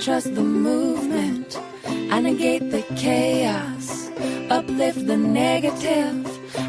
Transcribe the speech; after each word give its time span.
trust 0.00 0.34
the 0.34 0.42
movement. 0.42 1.58
I 1.86 2.20
negate 2.20 2.70
the 2.70 2.82
chaos, 2.96 4.10
uplift 4.50 5.06
the 5.06 5.16
negative. 5.16 6.26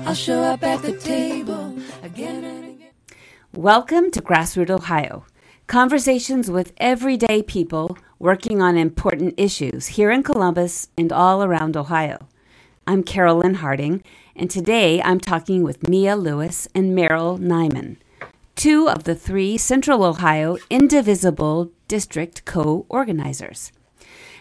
I'll 0.08 0.14
show 0.14 0.42
up 0.42 0.64
at 0.64 0.82
the 0.82 0.94
table 0.98 1.78
again 2.04 2.46
and 2.46 2.64
again. 2.64 2.90
Welcome 3.54 4.12
to 4.12 4.22
Grassroot 4.22 4.70
Ohio. 4.70 5.26
Conversations 5.68 6.50
with 6.50 6.72
everyday 6.78 7.44
people 7.44 7.98
working 8.18 8.62
on 8.62 8.78
important 8.78 9.34
issues 9.36 9.88
here 9.88 10.10
in 10.10 10.24
Columbus 10.24 10.88
and 10.98 11.12
all 11.12 11.44
around 11.44 11.76
Ohio. 11.76 12.30
I'm 12.86 13.04
Carolyn 13.04 13.56
Harding, 13.56 14.04
and 14.38 14.50
today 14.50 15.02
I'm 15.02 15.20
talking 15.20 15.64
with 15.64 15.90
Mia 15.90 16.16
Lewis 16.16 16.70
and 16.74 16.98
Meryl 16.98 17.38
Nyman, 17.38 17.98
two 18.58 18.90
of 18.90 19.04
the 19.04 19.14
three 19.14 19.56
Central 19.56 20.04
Ohio 20.04 20.58
Indivisible 20.72 21.72
District 21.88 22.44
co 22.44 22.88
organizers. 22.90 23.72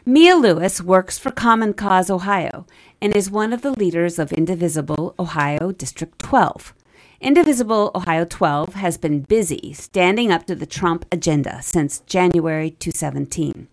Mia 0.07 0.35
Lewis 0.35 0.81
works 0.81 1.19
for 1.19 1.31
Common 1.31 1.75
Cause 1.75 2.09
Ohio 2.09 2.67
and 3.03 3.15
is 3.15 3.31
one 3.31 3.53
of 3.53 3.61
the 3.61 3.73
leaders 3.73 4.19
of 4.19 4.33
Indivisible 4.33 5.15
Ohio 5.19 5.71
District 5.71 6.19
12. 6.19 6.73
Indivisible 7.21 7.91
Ohio 7.95 8.25
12 8.25 8.73
has 8.73 8.97
been 8.97 9.21
busy 9.21 9.75
standing 9.75 10.33
up 10.33 10.47
to 10.47 10.55
the 10.55 10.65
Trump 10.65 11.05
agenda 11.13 11.61
since 11.61 12.01
January 12.07 12.71
2017, 12.71 13.69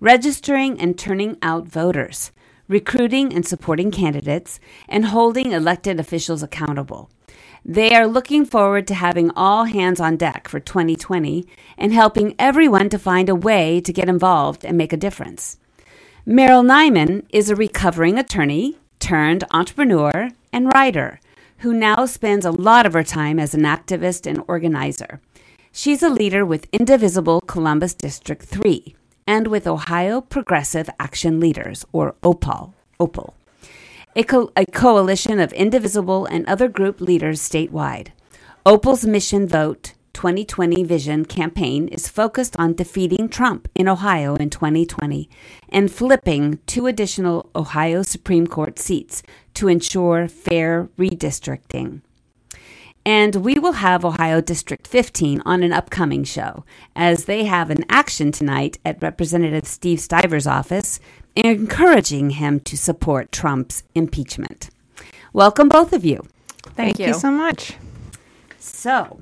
registering 0.00 0.80
and 0.80 0.98
turning 0.98 1.36
out 1.42 1.68
voters, 1.68 2.32
recruiting 2.66 3.34
and 3.34 3.46
supporting 3.46 3.90
candidates, 3.90 4.58
and 4.88 5.06
holding 5.06 5.52
elected 5.52 6.00
officials 6.00 6.42
accountable. 6.42 7.10
They 7.64 7.94
are 7.94 8.08
looking 8.08 8.44
forward 8.44 8.88
to 8.88 8.94
having 8.94 9.30
all 9.36 9.64
hands 9.64 10.00
on 10.00 10.16
deck 10.16 10.48
for 10.48 10.58
2020 10.58 11.46
and 11.78 11.92
helping 11.92 12.34
everyone 12.36 12.88
to 12.88 12.98
find 12.98 13.28
a 13.28 13.36
way 13.36 13.80
to 13.82 13.92
get 13.92 14.08
involved 14.08 14.64
and 14.64 14.76
make 14.76 14.92
a 14.92 14.96
difference. 14.96 15.58
Meryl 16.26 16.66
Nyman 16.66 17.24
is 17.30 17.50
a 17.50 17.56
recovering 17.56 18.18
attorney 18.18 18.78
turned 18.98 19.44
entrepreneur 19.52 20.30
and 20.52 20.72
writer 20.74 21.20
who 21.58 21.72
now 21.72 22.04
spends 22.04 22.44
a 22.44 22.50
lot 22.50 22.84
of 22.84 22.94
her 22.94 23.04
time 23.04 23.38
as 23.38 23.54
an 23.54 23.62
activist 23.62 24.26
and 24.26 24.42
organizer. 24.48 25.20
She's 25.70 26.02
a 26.02 26.10
leader 26.10 26.44
with 26.44 26.66
Indivisible 26.72 27.40
Columbus 27.42 27.94
District 27.94 28.42
3 28.42 28.94
and 29.26 29.46
with 29.46 29.68
Ohio 29.68 30.20
Progressive 30.20 30.90
Action 30.98 31.38
Leaders, 31.38 31.84
or 31.92 32.16
OPAL. 32.24 32.74
OPAL 32.98 33.34
a, 34.14 34.22
co- 34.22 34.52
a 34.56 34.66
coalition 34.66 35.40
of 35.40 35.52
indivisible 35.52 36.26
and 36.26 36.46
other 36.46 36.68
group 36.68 37.00
leaders 37.00 37.40
statewide. 37.40 38.08
Opal's 38.66 39.06
Mission 39.06 39.46
Vote 39.48 39.94
2020 40.12 40.84
Vision 40.84 41.24
campaign 41.24 41.88
is 41.88 42.08
focused 42.08 42.54
on 42.58 42.74
defeating 42.74 43.28
Trump 43.28 43.68
in 43.74 43.88
Ohio 43.88 44.36
in 44.36 44.50
2020 44.50 45.28
and 45.70 45.90
flipping 45.90 46.58
two 46.66 46.86
additional 46.86 47.50
Ohio 47.56 48.02
Supreme 48.02 48.46
Court 48.46 48.78
seats 48.78 49.22
to 49.54 49.68
ensure 49.68 50.28
fair 50.28 50.90
redistricting. 50.98 52.02
And 53.04 53.36
we 53.36 53.54
will 53.54 53.72
have 53.72 54.04
Ohio 54.04 54.40
District 54.40 54.86
15 54.86 55.42
on 55.44 55.64
an 55.64 55.72
upcoming 55.72 56.22
show, 56.22 56.64
as 56.94 57.24
they 57.24 57.44
have 57.46 57.68
an 57.68 57.84
action 57.88 58.30
tonight 58.30 58.78
at 58.84 59.02
Representative 59.02 59.66
Steve 59.66 59.98
Stivers' 59.98 60.46
office 60.46 61.00
encouraging 61.34 62.30
him 62.30 62.60
to 62.60 62.76
support 62.76 63.32
Trump's 63.32 63.82
impeachment. 63.94 64.70
Welcome, 65.32 65.68
both 65.68 65.92
of 65.92 66.04
you. 66.04 66.26
Thank, 66.74 66.98
you. 66.98 67.14
so 67.14 67.30
much. 67.30 67.74
So, 68.58 69.20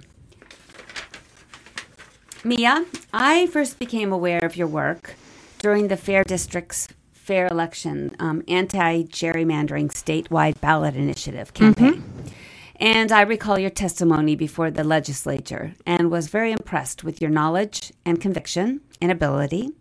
Mia, 2.45 2.85
I 3.13 3.47
first 3.47 3.79
became 3.79 4.13
aware 4.13 4.41
of 4.41 4.57
your 4.57 4.67
work 4.67 5.15
during 5.59 5.89
the 5.89 5.97
Fair 5.97 6.25
District's 6.25 6.89
Fair 7.13 7.47
Election 7.47 8.17
um, 8.19 8.43
Anti 8.49 9.05
Gerrymandering 9.05 9.89
Statewide 9.93 10.61
Ballot 10.61 10.97
Initiative 10.97 11.55
campaign. 11.55 12.03
Mm-hmm. 12.03 12.29
And 12.77 13.13
I 13.13 13.21
recall 13.21 13.59
your 13.59 13.71
testimony 13.71 14.37
before 14.37 14.71
the 14.71 14.85
legislature 14.85 15.75
and 15.85 16.11
was 16.11 16.29
very 16.29 16.51
impressed 16.51 17.05
with 17.05 17.21
your 17.21 17.31
knowledge 17.31 17.93
and 18.07 18.19
conviction 18.19 18.81
and 19.03 19.13
ability. 19.13 19.73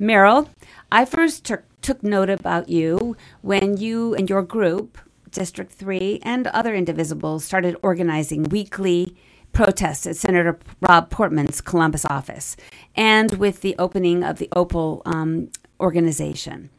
Meryl, 0.00 0.48
I 0.90 1.04
first 1.04 1.44
took, 1.44 1.62
took 1.82 2.02
note 2.02 2.30
about 2.30 2.68
you 2.68 3.16
when 3.42 3.76
you 3.76 4.14
and 4.14 4.28
your 4.28 4.42
group, 4.42 4.98
District 5.30 5.72
3, 5.72 6.20
and 6.22 6.46
other 6.48 6.74
indivisibles 6.74 7.42
started 7.42 7.76
organizing 7.82 8.44
weekly 8.44 9.16
protests 9.52 10.06
at 10.06 10.16
Senator 10.16 10.58
Rob 10.80 11.10
Portman's 11.10 11.60
Columbus 11.60 12.04
office 12.04 12.56
and 12.94 13.32
with 13.32 13.60
the 13.60 13.74
opening 13.78 14.22
of 14.22 14.38
the 14.38 14.48
Opal 14.54 15.02
um, 15.04 15.50
organization. 15.80 16.70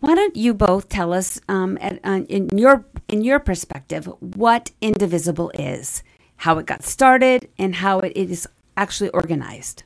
Why 0.00 0.14
don't 0.14 0.34
you 0.34 0.54
both 0.54 0.88
tell 0.88 1.12
us, 1.12 1.40
um, 1.48 1.76
at, 1.80 2.00
uh, 2.04 2.22
in 2.28 2.48
your 2.56 2.86
in 3.08 3.22
your 3.22 3.38
perspective, 3.38 4.06
what 4.20 4.70
Indivisible 4.80 5.50
is, 5.52 6.02
how 6.36 6.56
it 6.58 6.64
got 6.64 6.84
started, 6.84 7.50
and 7.58 7.74
how 7.76 8.00
it 8.00 8.16
is 8.16 8.48
actually 8.76 9.10
organized? 9.10 9.82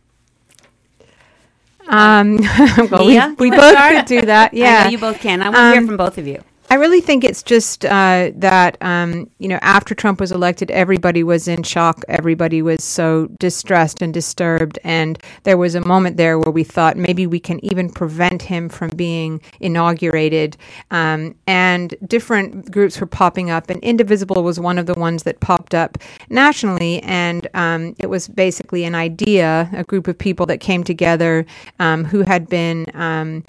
Um, 1.86 2.38
well, 2.90 3.06
we, 3.06 3.50
we 3.50 3.50
both 3.50 3.76
could 3.76 4.06
do 4.06 4.22
that. 4.22 4.54
Yeah, 4.54 4.88
you 4.88 4.98
both 4.98 5.20
can. 5.20 5.42
I 5.42 5.46
want 5.46 5.56
to 5.56 5.60
um, 5.62 5.72
hear 5.72 5.86
from 5.86 5.96
both 5.96 6.18
of 6.18 6.26
you. 6.26 6.42
I 6.70 6.76
really 6.76 7.00
think 7.00 7.24
it's 7.24 7.42
just 7.42 7.84
uh, 7.84 8.30
that 8.36 8.78
um, 8.80 9.30
you 9.38 9.48
know 9.48 9.58
after 9.60 9.94
Trump 9.94 10.18
was 10.18 10.32
elected, 10.32 10.70
everybody 10.70 11.22
was 11.22 11.46
in 11.46 11.62
shock. 11.62 12.02
Everybody 12.08 12.62
was 12.62 12.82
so 12.82 13.28
distressed 13.38 14.00
and 14.00 14.14
disturbed, 14.14 14.78
and 14.82 15.18
there 15.42 15.58
was 15.58 15.74
a 15.74 15.86
moment 15.86 16.16
there 16.16 16.38
where 16.38 16.50
we 16.50 16.64
thought 16.64 16.96
maybe 16.96 17.26
we 17.26 17.38
can 17.38 17.62
even 17.64 17.90
prevent 17.90 18.42
him 18.42 18.68
from 18.68 18.90
being 18.90 19.40
inaugurated. 19.60 20.56
Um, 20.90 21.34
and 21.46 21.94
different 22.06 22.70
groups 22.70 22.98
were 22.98 23.06
popping 23.06 23.50
up, 23.50 23.68
and 23.68 23.82
Indivisible 23.82 24.42
was 24.42 24.58
one 24.58 24.78
of 24.78 24.86
the 24.86 24.94
ones 24.94 25.24
that 25.24 25.40
popped 25.40 25.74
up 25.74 25.98
nationally. 26.30 27.02
And 27.02 27.46
um, 27.54 27.94
it 27.98 28.08
was 28.08 28.26
basically 28.26 28.84
an 28.84 28.94
idea, 28.94 29.68
a 29.74 29.84
group 29.84 30.08
of 30.08 30.16
people 30.16 30.46
that 30.46 30.60
came 30.60 30.82
together 30.82 31.44
um, 31.78 32.04
who 32.04 32.22
had 32.22 32.48
been 32.48 32.86
um, 32.94 33.44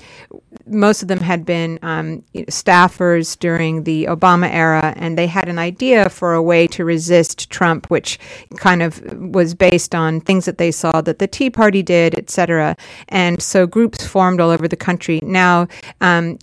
most 0.68 1.02
of 1.02 1.08
them 1.08 1.20
had 1.20 1.46
been 1.46 1.78
um, 1.82 2.24
staffers 2.34 3.05
during 3.46 3.84
the 3.84 4.06
Obama 4.06 4.50
era, 4.50 4.94
and 4.98 5.18
they 5.18 5.28
had 5.28 5.48
an 5.50 5.60
idea 5.60 6.10
for 6.10 6.34
a 6.34 6.42
way 6.42 6.68
to 6.68 6.86
resist 6.86 7.50
Trump, 7.50 7.90
which 7.90 8.20
kind 8.58 8.82
of 8.82 8.92
was 9.36 9.54
based 9.54 9.94
on 9.94 10.22
things 10.22 10.46
that 10.46 10.58
they 10.58 10.72
saw 10.72 11.02
that 11.02 11.20
the 11.20 11.28
Tea 11.28 11.50
Party 11.50 11.84
did, 11.84 12.18
et 12.18 12.30
cetera. 12.30 12.76
And 13.10 13.42
so 13.42 13.68
groups 13.68 14.06
formed 14.06 14.40
all 14.42 14.50
over 14.50 14.68
the 14.68 14.84
country. 14.88 15.20
Now, 15.24 15.68
um, 16.02 16.38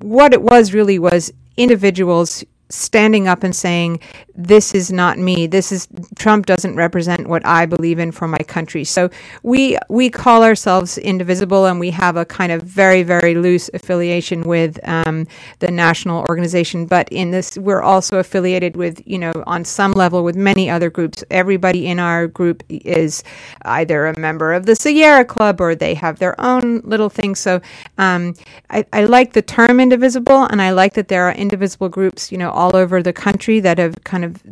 what 0.00 0.32
it 0.32 0.42
was 0.42 0.74
really 0.74 0.98
was 0.98 1.32
individuals 1.56 2.44
standing 2.70 3.26
up 3.28 3.42
and 3.42 3.54
saying, 3.54 4.00
This 4.34 4.74
is 4.74 4.92
not 4.92 5.18
me. 5.18 5.46
This 5.46 5.72
is 5.72 5.88
Trump 6.16 6.46
doesn't 6.46 6.76
represent 6.76 7.28
what 7.28 7.44
I 7.46 7.66
believe 7.66 7.98
in 7.98 8.12
for 8.12 8.28
my 8.28 8.38
country. 8.38 8.84
So 8.84 9.10
we 9.42 9.78
we 9.88 10.10
call 10.10 10.44
ourselves 10.44 10.98
indivisible 10.98 11.66
and 11.66 11.80
we 11.80 11.90
have 11.90 12.16
a 12.16 12.24
kind 12.24 12.52
of 12.52 12.62
very, 12.62 13.02
very 13.02 13.34
loose 13.34 13.70
affiliation 13.74 14.42
with 14.42 14.78
um, 14.86 15.26
the 15.60 15.70
national 15.70 16.24
organization. 16.28 16.86
But 16.86 17.08
in 17.10 17.30
this 17.30 17.56
we're 17.56 17.82
also 17.82 18.18
affiliated 18.18 18.76
with, 18.76 19.02
you 19.06 19.18
know, 19.18 19.32
on 19.46 19.64
some 19.64 19.92
level 19.92 20.22
with 20.22 20.36
many 20.36 20.70
other 20.70 20.90
groups. 20.90 21.24
Everybody 21.30 21.86
in 21.86 21.98
our 21.98 22.26
group 22.26 22.62
is 22.68 23.24
either 23.62 24.06
a 24.06 24.18
member 24.18 24.52
of 24.52 24.66
the 24.66 24.76
Sierra 24.76 25.24
Club 25.24 25.60
or 25.60 25.74
they 25.74 25.94
have 25.94 26.18
their 26.18 26.38
own 26.40 26.80
little 26.80 27.08
thing. 27.08 27.34
So 27.34 27.60
um, 27.96 28.34
I, 28.70 28.84
I 28.92 29.04
like 29.04 29.32
the 29.32 29.42
term 29.42 29.80
indivisible 29.80 30.44
and 30.44 30.60
I 30.60 30.70
like 30.70 30.94
that 30.94 31.08
there 31.08 31.24
are 31.24 31.32
indivisible 31.32 31.88
groups, 31.88 32.30
you 32.30 32.38
know, 32.38 32.50
all 32.58 32.74
over 32.74 33.02
the 33.02 33.12
country 33.12 33.60
that 33.60 33.78
have 33.78 33.94
kind 34.02 34.24
of 34.24 34.42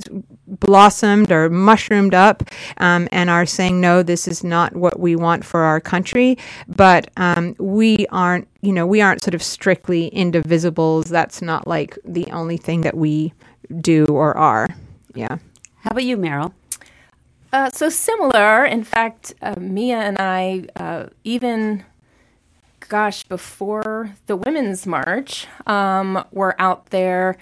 blossomed 0.46 1.32
or 1.32 1.50
mushroomed 1.50 2.14
up 2.14 2.44
um, 2.78 3.08
and 3.10 3.28
are 3.28 3.44
saying, 3.44 3.80
no, 3.80 4.02
this 4.02 4.28
is 4.28 4.44
not 4.44 4.76
what 4.76 5.00
we 5.00 5.16
want 5.16 5.44
for 5.44 5.62
our 5.62 5.80
country. 5.80 6.38
But 6.68 7.10
um, 7.16 7.56
we 7.58 8.06
aren't, 8.12 8.46
you 8.62 8.72
know, 8.72 8.86
we 8.86 9.00
aren't 9.00 9.22
sort 9.22 9.34
of 9.34 9.42
strictly 9.42 10.10
indivisibles. 10.12 11.08
That's 11.08 11.42
not 11.42 11.66
like 11.66 11.98
the 12.04 12.26
only 12.30 12.56
thing 12.56 12.82
that 12.82 12.96
we 12.96 13.32
do 13.80 14.06
or 14.06 14.36
are. 14.36 14.68
Yeah. 15.14 15.38
How 15.80 15.90
about 15.90 16.04
you, 16.04 16.16
Meryl? 16.16 16.52
Uh, 17.52 17.70
so 17.70 17.88
similar. 17.88 18.64
In 18.64 18.84
fact, 18.84 19.34
uh, 19.42 19.56
Mia 19.58 19.98
and 19.98 20.18
I, 20.18 20.66
uh, 20.76 21.06
even 21.24 21.84
gosh, 22.88 23.24
before 23.24 24.14
the 24.26 24.36
Women's 24.36 24.86
March, 24.86 25.48
um, 25.66 26.24
were 26.30 26.54
out 26.60 26.90
there 26.90 27.36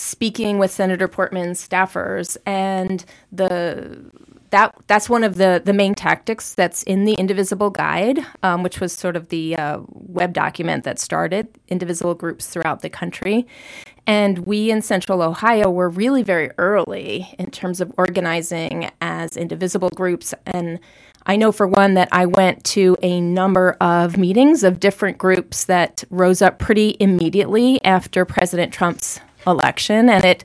speaking 0.00 0.58
with 0.58 0.70
Senator 0.70 1.08
Portman's 1.08 1.66
staffers, 1.66 2.36
and 2.46 3.04
the 3.30 4.10
that 4.50 4.74
that's 4.86 5.08
one 5.08 5.22
of 5.24 5.36
the 5.36 5.62
the 5.64 5.72
main 5.72 5.94
tactics 5.94 6.54
that's 6.54 6.82
in 6.84 7.04
the 7.04 7.14
Indivisible 7.14 7.70
Guide, 7.70 8.20
um, 8.42 8.62
which 8.62 8.80
was 8.80 8.92
sort 8.92 9.16
of 9.16 9.28
the 9.28 9.56
uh, 9.56 9.80
web 9.90 10.32
document 10.32 10.84
that 10.84 10.98
started 10.98 11.48
indivisible 11.68 12.14
groups 12.14 12.46
throughout 12.46 12.82
the 12.82 12.90
country. 12.90 13.46
And 14.06 14.38
we 14.40 14.70
in 14.70 14.82
Central 14.82 15.22
Ohio 15.22 15.70
were 15.70 15.88
really 15.88 16.22
very 16.22 16.50
early 16.58 17.32
in 17.38 17.50
terms 17.50 17.80
of 17.80 17.92
organizing 17.96 18.90
as 19.00 19.36
indivisible 19.36 19.90
groups. 19.90 20.34
And 20.46 20.80
I 21.26 21.36
know 21.36 21.52
for 21.52 21.68
one 21.68 21.94
that 21.94 22.08
I 22.10 22.26
went 22.26 22.64
to 22.64 22.96
a 23.02 23.20
number 23.20 23.76
of 23.80 24.16
meetings 24.16 24.64
of 24.64 24.80
different 24.80 25.18
groups 25.18 25.64
that 25.66 26.02
rose 26.10 26.42
up 26.42 26.58
pretty 26.58 26.96
immediately 26.98 27.78
after 27.84 28.24
President 28.24 28.72
Trump's 28.72 29.20
election. 29.46 30.08
And 30.08 30.24
it 30.24 30.44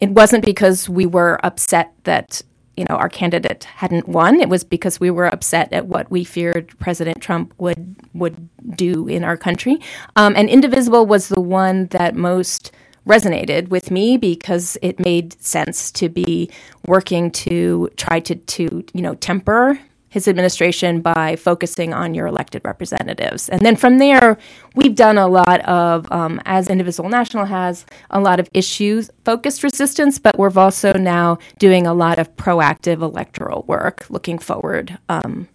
it 0.00 0.10
wasn't 0.10 0.44
because 0.44 0.88
we 0.88 1.06
were 1.06 1.38
upset 1.44 1.92
that 2.04 2.42
you 2.76 2.84
know 2.88 2.96
our 2.96 3.08
candidate 3.08 3.64
hadn't 3.64 4.08
won. 4.08 4.40
It 4.40 4.48
was 4.48 4.64
because 4.64 4.98
we 4.98 5.10
were 5.10 5.26
upset 5.26 5.72
at 5.72 5.86
what 5.86 6.10
we 6.10 6.24
feared 6.24 6.76
President 6.78 7.20
Trump 7.20 7.54
would 7.58 7.96
would 8.14 8.48
do 8.76 9.06
in 9.08 9.24
our 9.24 9.36
country. 9.36 9.78
Um, 10.16 10.34
and 10.36 10.48
Indivisible 10.48 11.06
was 11.06 11.28
the 11.28 11.40
one 11.40 11.86
that 11.88 12.14
most 12.14 12.72
resonated 13.06 13.68
with 13.68 13.90
me 13.90 14.16
because 14.16 14.76
it 14.82 15.00
made 15.00 15.40
sense 15.42 15.90
to 15.90 16.08
be 16.08 16.50
working 16.86 17.30
to 17.30 17.90
try 17.96 18.20
to 18.20 18.34
to 18.34 18.84
you 18.94 19.02
know 19.02 19.14
temper 19.14 19.78
his 20.10 20.28
administration 20.28 21.00
by 21.00 21.36
focusing 21.36 21.94
on 21.94 22.14
your 22.14 22.26
elected 22.26 22.60
representatives. 22.64 23.48
And 23.48 23.62
then 23.62 23.76
from 23.76 23.98
there, 23.98 24.36
we've 24.74 24.94
done 24.94 25.16
a 25.16 25.28
lot 25.28 25.60
of, 25.60 26.10
um, 26.12 26.40
as 26.44 26.68
Indivisible 26.68 27.08
National 27.08 27.46
has, 27.46 27.86
a 28.10 28.20
lot 28.20 28.40
of 28.40 28.48
issues 28.52 29.10
focused 29.24 29.62
resistance, 29.62 30.18
but 30.18 30.36
we're 30.36 30.52
also 30.56 30.92
now 30.92 31.38
doing 31.58 31.86
a 31.86 31.94
lot 31.94 32.18
of 32.18 32.34
proactive 32.36 33.00
electoral 33.00 33.62
work 33.68 34.04
looking 34.10 34.38
forward. 34.38 34.98
Um, 35.08 35.48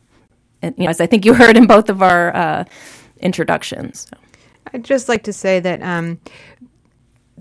and, 0.62 0.74
you 0.78 0.86
know, 0.86 0.90
as 0.90 1.01
I 1.01 1.06
think 1.06 1.25
you 1.25 1.34
heard 1.34 1.58
in 1.58 1.68
both 1.68 1.90
of 1.90 2.01
our 2.01 2.36
uh, 2.36 2.63
introductions. 3.19 4.08
I'd 4.74 4.84
just 4.84 5.10
like 5.10 5.24
to 5.24 5.34
say 5.34 5.60
that 5.60 5.81
um, 5.81 6.19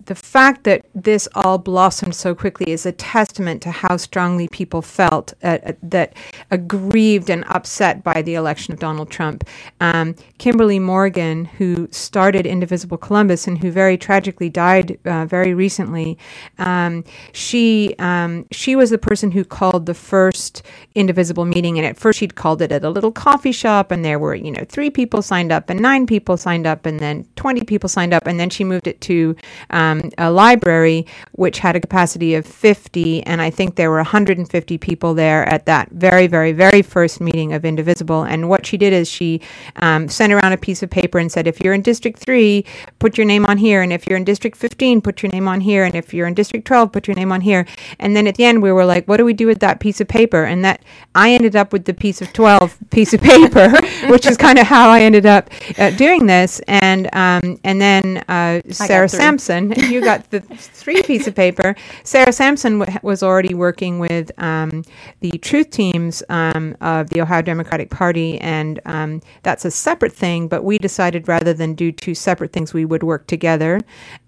the 0.07 0.15
fact 0.15 0.65
that 0.65 0.85
this 0.95 1.29
all 1.35 1.59
blossomed 1.59 2.15
so 2.15 2.35
quickly 2.35 2.71
is 2.71 2.87
a 2.87 2.93
testament 2.93 3.63
to 3.63 3.71
how 3.71 3.97
strongly 3.97 4.49
people 4.49 4.83
felt 4.83 5.33
uh, 5.43 5.59
that 5.83 6.15
aggrieved 6.51 7.31
and 7.31 7.45
upset 7.47 8.05
by 8.05 8.23
the 8.23 8.35
election 8.35 8.75
of 8.75 8.81
Donald 8.81 9.11
Trump. 9.11 9.45
Um, 9.81 10.15
Kimberly 10.39 10.79
Morgan, 10.79 11.45
who 11.45 11.89
started 11.91 12.47
Indivisible 12.47 12.99
Columbus 12.99 13.47
and 13.47 13.59
who 13.59 13.71
very 13.71 13.97
tragically 13.97 14.49
died 14.49 14.99
uh, 15.05 15.27
very 15.27 15.55
recently, 15.55 16.19
um, 16.59 17.05
she 17.33 17.95
um, 17.99 18.47
she 18.51 18.77
was 18.77 18.91
the 18.91 18.99
person 18.99 19.31
who 19.31 19.45
called 19.45 19.87
the 19.87 19.95
first 19.95 20.63
Indivisible 20.95 21.45
meeting, 21.45 21.79
and 21.79 21.87
at 21.87 21.97
first 21.97 22.19
she'd 22.19 22.35
called 22.35 22.61
it 22.63 22.73
at 22.73 22.85
a 22.85 22.91
little 22.91 23.13
coffee 23.13 23.53
shop, 23.53 23.91
and 23.91 24.05
there 24.05 24.19
were 24.19 24.35
you 24.35 24.51
know 24.51 24.65
three 24.69 24.91
people 24.91 25.23
signed 25.23 25.53
up, 25.53 25.71
and 25.71 25.81
nine 25.81 26.07
people 26.07 26.37
signed 26.37 26.67
up, 26.67 26.85
and 26.85 27.01
then 27.01 27.27
twenty 27.37 27.63
people 27.63 27.89
signed 27.89 28.13
up, 28.13 28.27
and 28.27 28.39
then 28.39 28.51
she 28.51 28.65
moved 28.65 28.87
it 28.87 29.01
to 29.03 29.37
um, 29.71 30.11
a 30.19 30.31
library 30.31 31.07
which 31.33 31.59
had 31.59 31.77
a 31.77 31.81
capacity 31.81 32.35
of 32.35 32.47
50, 32.47 33.23
and 33.25 33.41
I 33.41 33.51
think 33.51 33.77
there 33.77 33.91
were 33.91 33.97
150 33.97 34.79
people 34.79 35.15
there 35.15 35.49
at 35.49 35.67
that 35.67 35.91
very, 35.91 36.27
very, 36.27 36.53
very 36.53 36.83
first 36.83 37.21
meeting 37.21 37.53
of 37.53 37.65
Indivisible. 37.65 38.23
And 38.23 38.49
what 38.49 38.67
she 38.67 38.77
did 38.77 38.93
is 38.93 39.09
she 39.09 39.41
um, 39.77 40.09
sent 40.09 40.34
around 40.35 40.53
a 40.53 40.57
piece 40.59 40.83
of 40.83 40.91
paper 40.91 41.19
and 41.19 41.31
said, 41.31 41.47
if 41.47 41.61
you're 41.61 41.75
in 41.75 41.83
District 41.83 42.19
3, 42.19 42.65
put 42.99 43.17
your 43.17 43.27
name 43.27 43.47
on 43.47 43.59
here, 43.59 43.83
and 43.83 43.93
if 43.93 44.07
you're 44.07 44.17
in 44.17 44.25
District 44.25 44.57
15, 44.57 45.01
put 45.01 45.23
your 45.23 45.33
name 45.33 45.49
on 45.49 45.61
here, 45.61 45.85
and 45.85 45.95
if 45.95 46.13
you're 46.13 46.27
in 46.27 46.35
District 46.35 46.67
12, 46.67 46.93
put 46.93 47.07
your 47.07 47.15
name 47.17 47.33
on 47.33 47.41
here. 47.41 47.67
And 47.99 48.17
then 48.17 48.27
at 48.27 48.35
the 48.35 48.45
end, 48.45 48.63
we 48.63 48.73
were 48.73 48.85
like, 48.85 49.07
what 49.07 49.17
do 49.17 49.25
we 49.25 49.33
do 49.33 49.47
with 49.47 49.61
that 49.61 49.81
piece 49.81 50.01
of 50.01 50.09
paper? 50.09 50.45
And 50.45 50.65
that 50.65 50.83
I 51.15 51.33
ended 51.33 51.57
up 51.57 51.73
with 51.73 51.85
the 51.85 51.95
piece 51.95 52.21
of 52.21 52.33
12 52.33 52.79
piece 52.91 53.15
of 53.15 53.21
paper, 53.21 53.71
which 54.09 54.27
is 54.27 54.37
kind 54.37 54.59
of 54.59 54.67
how 54.67 54.91
I 54.91 55.01
ended 55.03 55.27
up 55.27 55.51
uh, 55.79 55.91
doing 55.91 56.27
this. 56.27 56.61
And 56.67 57.09
um, 57.15 57.59
and 57.65 57.81
then 57.81 58.25
uh, 58.29 58.61
Sarah 58.71 59.09
Sampson 59.09 59.73
you 59.91 60.01
got 60.01 60.31
the 60.31 60.41
three 60.41 61.03
piece 61.03 61.27
of 61.27 61.35
paper. 61.35 61.75
Sarah 62.03 62.33
Sampson 62.33 62.79
w- 62.81 62.99
was 63.03 63.23
already 63.23 63.55
working 63.55 63.99
with 63.99 64.31
um, 64.41 64.85
the 65.21 65.33
truth 65.39 65.71
teams 65.71 66.23
um, 66.29 66.77
of 66.81 67.11
the 67.11 67.21
Ohio 67.21 67.43
Democratic 67.43 67.91
Party, 67.91 68.41
and 68.41 68.81
um, 68.87 69.21
that's 69.43 69.65
a 69.65 69.71
separate 69.71 70.13
thing. 70.15 70.49
But 70.49 70.65
we 70.65 70.79
decided 70.79 71.29
rather 71.29 71.53
than 71.53 71.75
do 71.75 71.93
two 71.93 72.15
separate 72.15 72.53
things, 72.53 72.73
we 72.73 72.85
would 72.85 73.03
work 73.03 73.27
together. 73.27 73.81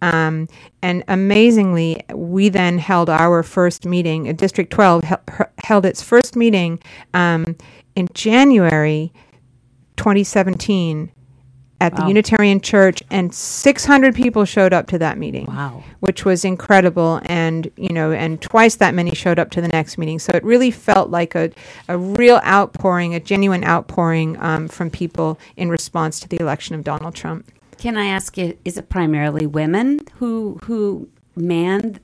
Um, 0.02 0.48
and 0.82 1.04
amazingly, 1.08 2.04
we 2.14 2.48
then 2.48 2.78
held 2.78 3.08
our 3.08 3.42
first 3.42 3.86
meeting. 3.86 4.34
District 4.36 4.70
12 4.72 5.04
held 5.58 5.86
its 5.86 6.02
first 6.02 6.36
meeting 6.36 6.78
um, 7.14 7.56
in 7.94 8.08
January 8.14 9.12
2017 9.96 11.12
at 11.80 11.92
wow. 11.92 12.00
the 12.00 12.08
Unitarian 12.08 12.60
Church, 12.60 13.02
and 13.10 13.34
600 13.34 14.14
people 14.14 14.44
showed 14.44 14.72
up 14.72 14.86
to 14.88 14.98
that 14.98 15.18
meeting. 15.18 15.46
Wow, 15.46 15.82
which 16.00 16.24
was 16.24 16.44
incredible, 16.44 17.20
and 17.24 17.70
you 17.76 17.90
know, 17.90 18.12
and 18.12 18.40
twice 18.40 18.76
that 18.76 18.94
many 18.94 19.14
showed 19.14 19.38
up 19.38 19.50
to 19.52 19.60
the 19.60 19.68
next 19.68 19.98
meeting. 19.98 20.18
So 20.18 20.32
it 20.34 20.44
really 20.44 20.70
felt 20.70 21.10
like 21.10 21.34
a 21.34 21.50
a 21.88 21.98
real 21.98 22.40
outpouring, 22.44 23.14
a 23.14 23.20
genuine 23.20 23.64
outpouring 23.64 24.40
um, 24.42 24.68
from 24.68 24.90
people 24.90 25.38
in 25.56 25.68
response 25.68 26.20
to 26.20 26.28
the 26.28 26.40
election 26.40 26.74
of 26.74 26.84
Donald 26.84 27.14
Trump. 27.14 27.50
Can 27.78 27.96
I 27.96 28.06
ask 28.06 28.38
you? 28.38 28.56
Is 28.64 28.78
it 28.78 28.88
primarily 28.88 29.46
women 29.46 30.00
who 30.18 30.58
who 30.64 31.08
manned 31.34 32.00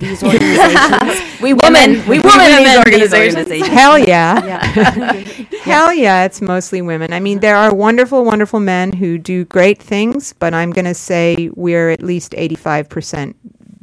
these 0.00 0.22
organizations. 0.24 1.40
we 1.40 1.54
women, 1.54 2.06
we 2.08 2.18
women 2.18 2.50
in 2.50 2.64
these 2.64 2.78
organizations. 2.78 3.36
organizations. 3.36 3.68
Hell 3.68 3.98
yeah. 3.98 4.44
yeah. 4.74 5.22
Hell 5.62 5.92
yeah, 5.92 6.24
it's 6.24 6.40
mostly 6.40 6.82
women. 6.82 7.12
I 7.12 7.20
mean, 7.20 7.40
there 7.40 7.56
are 7.56 7.74
wonderful, 7.74 8.24
wonderful 8.24 8.60
men 8.60 8.92
who 8.92 9.18
do 9.18 9.44
great 9.44 9.80
things, 9.80 10.32
but 10.32 10.54
I'm 10.54 10.70
going 10.72 10.86
to 10.86 10.94
say 10.94 11.50
we're 11.54 11.90
at 11.90 12.02
least 12.02 12.32
85% 12.32 13.34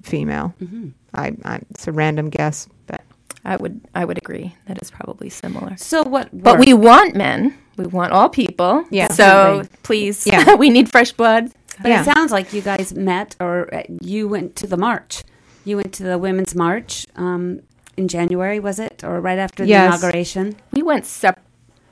female. 0.04 0.54
Mm-hmm. 0.62 0.90
I, 1.14 1.36
I, 1.46 1.60
it's 1.72 1.88
a 1.88 1.92
random 1.92 2.30
guess, 2.30 2.68
but. 2.88 3.02
I 3.46 3.56
would 3.56 3.80
I 3.96 4.04
would 4.04 4.18
agree 4.18 4.54
that 4.66 4.82
is 4.82 4.92
probably 4.92 5.30
similar. 5.30 5.78
So 5.78 6.04
what? 6.04 6.28
But 6.34 6.60
we 6.60 6.74
want 6.74 7.16
men. 7.16 7.58
We 7.78 7.88
want 7.88 8.12
all 8.12 8.28
people. 8.28 8.84
Yeah. 8.90 9.08
So 9.08 9.64
please, 9.84 10.28
yeah. 10.28 10.56
we 10.56 10.70
need 10.70 10.92
fresh 10.92 11.14
blood. 11.14 11.52
But 11.82 11.90
yeah. 11.90 12.02
it 12.02 12.06
sounds 12.06 12.32
like 12.32 12.54
you 12.54 12.62
guys 12.62 12.94
met 12.94 13.36
or 13.40 13.74
uh, 13.74 13.84
you 14.02 14.28
went 14.28 14.56
to 14.58 14.68
the 14.68 14.78
march. 14.78 15.24
You 15.68 15.76
went 15.76 15.94
to 15.96 16.04
the 16.04 16.18
Women's 16.18 16.56
March 16.56 17.06
um, 17.18 17.60
in 17.98 18.08
January, 18.08 18.58
was 18.58 18.80
it, 18.80 19.04
or 19.04 19.20
right 19.20 19.38
after 19.38 19.64
the 19.64 19.70
yes. 19.70 20.02
inauguration? 20.02 20.56
We 20.72 20.82
went 20.82 21.06
separately. 21.06 21.44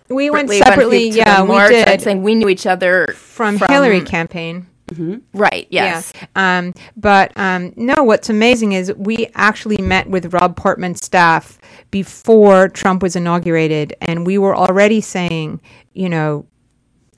We 0.07 0.29
went 0.29 0.49
separately. 0.49 1.09
yeah, 1.09 1.41
we 1.41 1.49
March. 1.49 1.71
did. 1.71 1.89
I'm 1.89 1.99
saying 1.99 2.23
we 2.23 2.35
knew 2.35 2.47
each 2.47 2.65
other 2.65 3.07
from, 3.17 3.57
from 3.57 3.67
Hillary 3.69 3.99
campaign. 4.01 4.67
Mm-hmm. 4.87 5.15
Right. 5.33 5.67
Yes. 5.71 6.13
Yeah. 6.15 6.27
Um, 6.59 6.73
but 6.95 7.33
um, 7.35 7.73
no, 7.75 8.03
what's 8.03 8.29
amazing 8.29 8.71
is 8.71 8.93
we 8.93 9.27
actually 9.35 9.81
met 9.81 10.09
with 10.09 10.31
Rob 10.31 10.55
Portman's 10.55 11.03
staff 11.03 11.59
before 11.91 12.69
Trump 12.69 13.03
was 13.03 13.17
inaugurated, 13.17 13.93
and 13.99 14.25
we 14.25 14.37
were 14.37 14.55
already 14.55 15.01
saying, 15.01 15.59
you 15.93 16.07
know, 16.07 16.45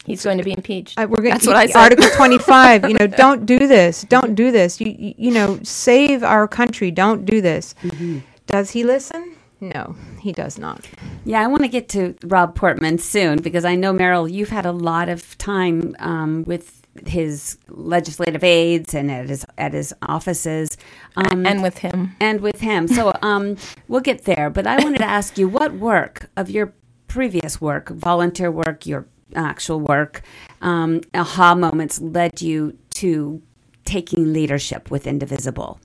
He's 0.07 0.23
going 0.23 0.37
to 0.37 0.43
be 0.43 0.53
impeached. 0.53 0.97
Uh, 0.97 1.05
we're 1.09 1.17
going. 1.17 1.31
That's 1.31 1.45
what 1.45 1.57
I 1.57 1.65
said. 1.65 1.75
Article 1.75 2.09
twenty-five. 2.15 2.87
you 2.87 2.93
know, 2.93 3.07
don't 3.25 3.45
do 3.45 3.59
this. 3.59 4.03
Don't 4.03 4.35
do 4.35 4.53
this. 4.53 4.79
You, 4.79 4.95
you, 4.97 5.13
you 5.17 5.31
know, 5.31 5.59
save 5.63 6.23
our 6.23 6.47
country. 6.47 6.91
Don't 6.91 7.25
do 7.25 7.41
this. 7.41 7.75
Mm-hmm. 7.83 8.19
Does 8.45 8.71
he 8.71 8.85
listen? 8.85 9.35
No, 9.59 9.97
he 10.21 10.31
does 10.31 10.57
not. 10.57 10.87
Yeah, 11.25 11.43
I 11.43 11.47
want 11.47 11.63
to 11.63 11.67
get 11.67 11.89
to 11.89 12.15
Rob 12.23 12.55
Portman 12.55 12.99
soon 12.99 13.41
because 13.41 13.65
I 13.65 13.75
know 13.75 13.91
Meryl, 13.91 14.31
you've 14.31 14.47
had 14.47 14.65
a 14.65 14.71
lot 14.71 15.09
of 15.09 15.37
time 15.37 15.93
um, 15.99 16.45
with 16.45 16.87
his 17.05 17.57
legislative 17.67 18.45
aides 18.45 18.93
and 18.93 19.11
at 19.11 19.27
his 19.27 19.45
at 19.57 19.73
his 19.73 19.93
offices, 20.03 20.77
um, 21.17 21.45
and 21.45 21.61
with 21.61 21.79
him, 21.79 22.15
and 22.21 22.39
with 22.39 22.61
him. 22.61 22.87
So 22.87 23.11
um, 23.21 23.57
we'll 23.89 23.99
get 23.99 24.23
there. 24.23 24.49
But 24.49 24.67
I 24.67 24.81
wanted 24.81 24.99
to 24.99 25.05
ask 25.05 25.37
you, 25.37 25.49
what 25.49 25.73
work 25.73 26.29
of 26.37 26.49
your 26.49 26.73
previous 27.09 27.59
work, 27.59 27.89
volunteer 27.89 28.49
work, 28.49 28.85
your 28.85 29.05
actual 29.35 29.79
work, 29.79 30.21
um, 30.61 31.01
aha 31.13 31.55
moments 31.55 31.99
led 32.01 32.41
you 32.41 32.77
to 32.91 33.41
taking 33.85 34.33
leadership 34.33 34.91
with 34.91 35.07
Indivisible? 35.07 35.79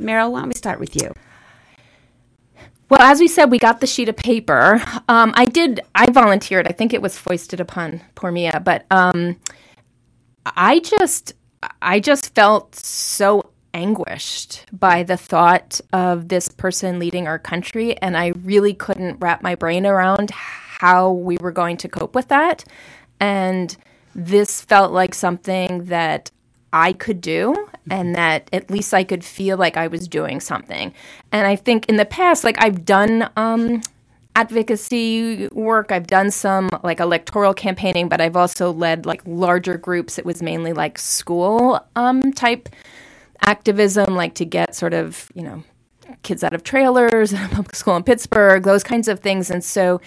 Meryl, 0.00 0.32
why 0.32 0.40
don't 0.40 0.48
we 0.48 0.54
start 0.54 0.80
with 0.80 0.96
you? 0.96 1.12
Well, 2.88 3.02
as 3.02 3.20
we 3.20 3.28
said, 3.28 3.50
we 3.52 3.58
got 3.58 3.80
the 3.80 3.86
sheet 3.86 4.08
of 4.08 4.16
paper. 4.16 4.82
Um, 5.08 5.32
I 5.36 5.44
did. 5.44 5.80
I 5.94 6.10
volunteered. 6.10 6.66
I 6.66 6.72
think 6.72 6.92
it 6.92 7.00
was 7.00 7.16
foisted 7.16 7.60
upon 7.60 8.00
poor 8.16 8.32
Mia, 8.32 8.60
but 8.64 8.84
um, 8.90 9.36
I 10.44 10.80
just, 10.80 11.34
I 11.80 12.00
just 12.00 12.34
felt 12.34 12.74
so 12.74 13.50
anguished 13.72 14.66
by 14.72 15.04
the 15.04 15.16
thought 15.16 15.80
of 15.92 16.28
this 16.28 16.48
person 16.48 16.98
leading 16.98 17.28
our 17.28 17.38
country, 17.38 17.96
and 17.98 18.16
I 18.16 18.32
really 18.42 18.74
couldn't 18.74 19.18
wrap 19.20 19.40
my 19.40 19.54
brain 19.54 19.86
around 19.86 20.32
how 20.80 21.12
we 21.12 21.36
were 21.42 21.52
going 21.52 21.76
to 21.76 21.86
cope 21.90 22.14
with 22.14 22.28
that. 22.28 22.64
And 23.20 23.76
this 24.14 24.62
felt 24.62 24.92
like 24.92 25.14
something 25.14 25.84
that 25.84 26.30
I 26.72 26.94
could 26.94 27.20
do 27.20 27.68
and 27.90 28.14
that 28.14 28.48
at 28.50 28.70
least 28.70 28.94
I 28.94 29.04
could 29.04 29.22
feel 29.22 29.58
like 29.58 29.76
I 29.76 29.88
was 29.88 30.08
doing 30.08 30.40
something. 30.40 30.94
And 31.32 31.46
I 31.46 31.54
think 31.54 31.86
in 31.90 31.96
the 31.96 32.06
past, 32.06 32.44
like 32.44 32.56
I've 32.64 32.86
done 32.86 33.28
um, 33.36 33.82
advocacy 34.36 35.48
work, 35.52 35.92
I've 35.92 36.06
done 36.06 36.30
some 36.30 36.70
like 36.82 36.98
electoral 36.98 37.52
campaigning, 37.52 38.08
but 38.08 38.22
I've 38.22 38.36
also 38.36 38.72
led 38.72 39.04
like 39.04 39.20
larger 39.26 39.76
groups. 39.76 40.18
It 40.18 40.24
was 40.24 40.40
mainly 40.42 40.72
like 40.72 40.98
school 40.98 41.84
um, 41.94 42.32
type 42.32 42.70
activism, 43.42 44.14
like 44.14 44.34
to 44.36 44.46
get 44.46 44.74
sort 44.74 44.94
of, 44.94 45.30
you 45.34 45.42
know, 45.42 45.62
kids 46.22 46.42
out 46.42 46.54
of 46.54 46.62
trailers, 46.62 47.32
public 47.50 47.76
school 47.76 47.96
in 47.96 48.02
Pittsburgh, 48.02 48.62
those 48.62 48.82
kinds 48.82 49.08
of 49.08 49.20
things. 49.20 49.50
And 49.50 49.62
so 49.62 50.00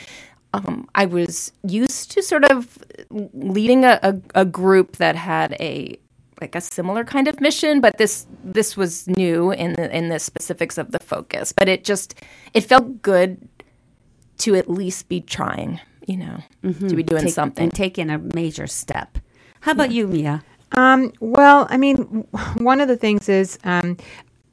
um, 0.54 0.88
I 0.94 1.06
was 1.06 1.52
used 1.64 2.12
to 2.12 2.22
sort 2.22 2.46
of 2.46 2.78
leading 3.10 3.84
a, 3.84 4.00
a, 4.04 4.42
a, 4.42 4.46
group 4.46 4.98
that 4.98 5.16
had 5.16 5.54
a 5.60 5.98
like 6.42 6.56
a 6.56 6.62
similar 6.62 7.04
kind 7.04 7.28
of 7.28 7.40
mission, 7.42 7.82
but 7.82 7.98
this 7.98 8.28
this 8.44 8.78
was 8.78 9.08
new 9.08 9.52
in 9.52 9.74
the 9.74 9.96
in 9.96 10.10
the 10.10 10.20
specifics 10.20 10.78
of 10.78 10.92
the 10.92 11.00
focus. 11.00 11.52
But 11.52 11.68
it 11.68 11.84
just 11.84 12.22
it 12.54 12.62
felt 12.62 13.02
good 13.02 13.48
to 14.40 14.56
at 14.56 14.70
least 14.70 15.10
be 15.10 15.22
trying, 15.22 15.80
you 16.06 16.18
know, 16.18 16.44
mm-hmm. 16.64 16.88
to 16.88 16.96
be 16.96 17.04
doing 17.04 17.24
Take, 17.24 17.34
something 17.34 17.64
and 17.66 17.74
taking 17.74 18.10
a 18.10 18.20
major 18.20 18.68
step. 18.68 19.18
How 19.62 19.72
about 19.72 19.92
yeah. 19.92 19.98
you, 19.98 20.08
Mia? 20.08 20.44
Um, 20.74 21.14
well, 21.20 21.68
I 21.70 21.78
mean, 21.78 22.28
one 22.58 22.82
of 22.82 22.88
the 22.88 22.98
things 22.98 23.30
is, 23.30 23.58
um, 23.64 23.98